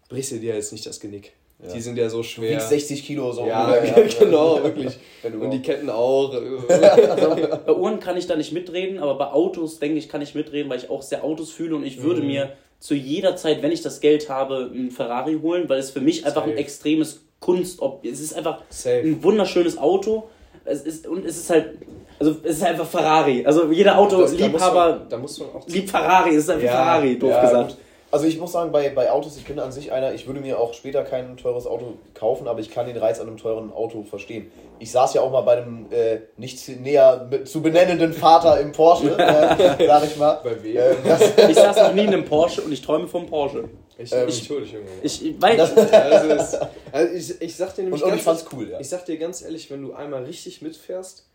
[0.10, 1.32] brichst du dir jetzt nicht das Genick.
[1.66, 1.74] Ja.
[1.74, 2.52] Die sind ja so schwer.
[2.52, 3.46] wiegst 60 Kilo so.
[3.46, 4.98] ja, ungefähr, genau, wirklich.
[5.24, 6.34] Und die Ketten auch.
[6.70, 7.36] Also,
[7.66, 10.70] bei Uhren kann ich da nicht mitreden, aber bei Autos, denke ich, kann ich mitreden,
[10.70, 12.28] weil ich auch sehr Autos fühle und ich würde Mhm.
[12.28, 12.50] mir
[12.80, 16.26] zu jeder Zeit, wenn ich das Geld habe, einen Ferrari holen, weil es für mich
[16.26, 16.60] einfach ein Safe.
[16.60, 19.00] extremes Kunst, es ist einfach Safe.
[19.00, 20.24] ein wunderschönes Auto.
[20.66, 21.76] Es ist, und es ist halt,
[22.20, 23.46] also es ist einfach Ferrari.
[23.46, 25.68] Also jeder Autoliebhaber Da muss man auch.
[25.68, 27.70] liebt Ferrari, es ist einfach Ja, Ferrari, doof Ja, gesagt.
[27.70, 27.78] gut.
[28.14, 30.60] Also ich muss sagen, bei, bei Autos, ich bin an sich einer, ich würde mir
[30.60, 34.04] auch später kein teures Auto kaufen, aber ich kann den Reiz an einem teuren Auto
[34.04, 34.52] verstehen.
[34.78, 39.18] Ich saß ja auch mal bei einem äh, nicht näher zu benennenden Vater im Porsche,
[39.18, 40.40] äh, sag ich mal.
[40.44, 40.78] Bei wem?
[40.78, 43.68] Äh, das, Ich saß noch nie in einem Porsche und ich träume vom Porsche.
[43.98, 44.82] Ich, ähm, ich, Entschuldigung.
[45.02, 46.58] Ich, ich weiß, also, es,
[46.92, 48.80] also ich, ich sag dir nämlich und, und ich ganz, fand's cool, ja.
[48.80, 51.26] ich sag dir ganz ehrlich, wenn du einmal richtig mitfährst,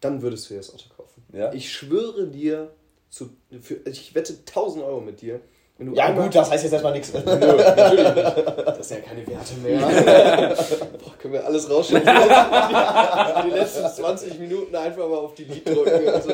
[0.00, 1.24] dann würdest du dir das Auto kaufen.
[1.32, 1.54] Ja?
[1.54, 2.70] Ich schwöre dir,
[3.08, 3.30] zu,
[3.62, 5.40] für, ich wette 1000 Euro mit dir.
[5.82, 7.12] Wenn du Ja einmal, gut, das heißt jetzt erstmal nichts.
[7.12, 8.78] Nö, natürlich nicht.
[8.78, 10.56] Das sind ja keine Werte mehr.
[11.02, 12.08] Boah, können wir alles rausschneiden.
[13.46, 16.08] Die letzten 20 Minuten einfach mal auf die Lied drücken.
[16.08, 16.30] Also,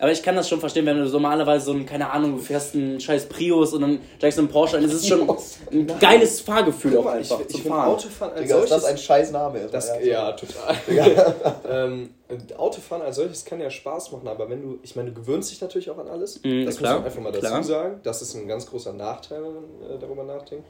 [0.00, 2.74] Aber ich kann das schon verstehen, wenn du normalerweise so ein, keine Ahnung, du fährst
[2.74, 4.84] einen scheiß Prius und dann steigst du in einen Porsche ein.
[4.84, 5.28] Es ist schon
[5.70, 7.88] ein geiles Fahrgefühl guck auch mal, ich, einfach ich finde Fahren.
[7.92, 8.82] Autofahren als Digga, ist solches...
[8.82, 9.68] das ein scheiß Name.
[9.70, 10.74] Das, ja, total.
[11.70, 12.10] ähm,
[12.56, 15.60] Autofahren als solches kann ja Spaß machen, aber wenn du, ich meine, du gewöhnst dich
[15.60, 16.42] natürlich auch an alles.
[16.44, 17.62] Mhm, das klar, muss man einfach mal dazu klar.
[17.64, 18.00] sagen.
[18.02, 20.66] Das ist ein ganz großer Nachteil, wenn man äh, darüber nachdenkt.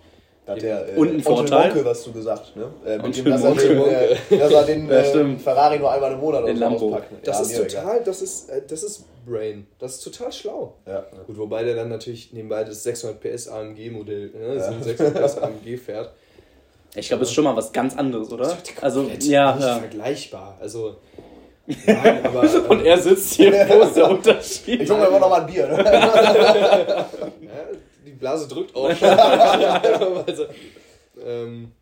[0.47, 1.69] Da hat der äh, Und ein Onkel Vorteil.
[1.75, 2.71] Monke was du gesagt, ne?
[2.87, 5.39] Äh, mit Onkel dem, dass er den, äh, dass er den äh.
[5.39, 6.87] Ferrari nur einmal im Monat Den Lambo.
[6.95, 7.27] auspackt.
[7.27, 9.67] Das Ja, ist total, das ist, äh, das ist Brain.
[9.79, 10.75] Das ist total schlau.
[10.87, 11.05] Ja.
[11.27, 14.73] Gut, wobei der dann natürlich nebenbei das 600 PS AMG-Modell, ne, das Ja.
[14.73, 16.13] ein 600 PS AMG fährt.
[16.95, 18.57] Ich glaube, es ist schon mal was ganz anderes, oder?
[18.81, 19.79] Also, ja, nicht ja.
[19.79, 20.57] vergleichbar.
[20.61, 20.97] Also,
[21.87, 22.69] nein, aber.
[22.71, 24.83] Und er sitzt hier, wo ist der Unterschied?
[24.83, 25.67] Ich hole mir aber noch mal ein Bier.
[25.69, 25.85] Ne?
[27.41, 27.51] Ja,
[28.07, 29.09] die Blase drückt auch schon.
[30.27, 30.45] also,
[31.25, 31.73] ähm,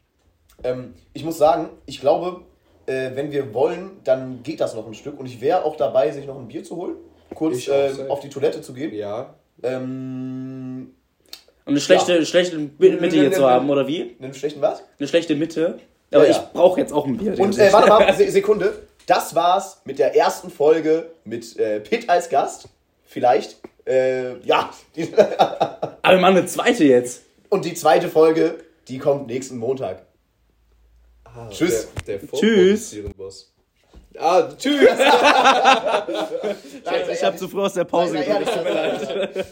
[0.65, 2.43] ähm, ich muss sagen, ich glaube,
[2.87, 5.19] äh, wenn wir wollen, dann geht das noch ein Stück.
[5.19, 6.97] Und ich wäre auch dabei, sich noch ein Bier zu holen.
[7.35, 8.07] Kurz safe.
[8.09, 8.95] auf die Toilette zu gehen.
[8.95, 10.93] ja, Ähm,
[11.65, 14.17] Und eine schlechte, schlechte Mitte hier zu haben, oder wie?
[14.21, 14.83] einen schlechten was?
[14.99, 15.79] Eine schlechte Mitte.
[16.13, 16.51] Aber Ja, ich ja.
[16.53, 17.39] brauche jetzt auch ein Bier.
[17.39, 18.73] Und äh, warte mal, Se Sekunde.
[19.07, 22.69] Das war's mit der ersten Folge mit äh, Pitt als Gast.
[23.05, 23.57] Vielleicht.
[23.87, 24.71] Äh, ja.
[26.03, 27.23] Aber wir machen eine zweite jetzt.
[27.49, 30.05] Und die zweite Folge, die kommt nächsten Montag.
[31.25, 31.89] Ah, Tschüss.
[32.07, 32.97] Der, der Tschüss.
[33.17, 33.53] Boss.
[34.19, 34.89] Ah, tschüss.
[37.13, 39.45] Ich habe zu früh aus der Pause Tut mir leid.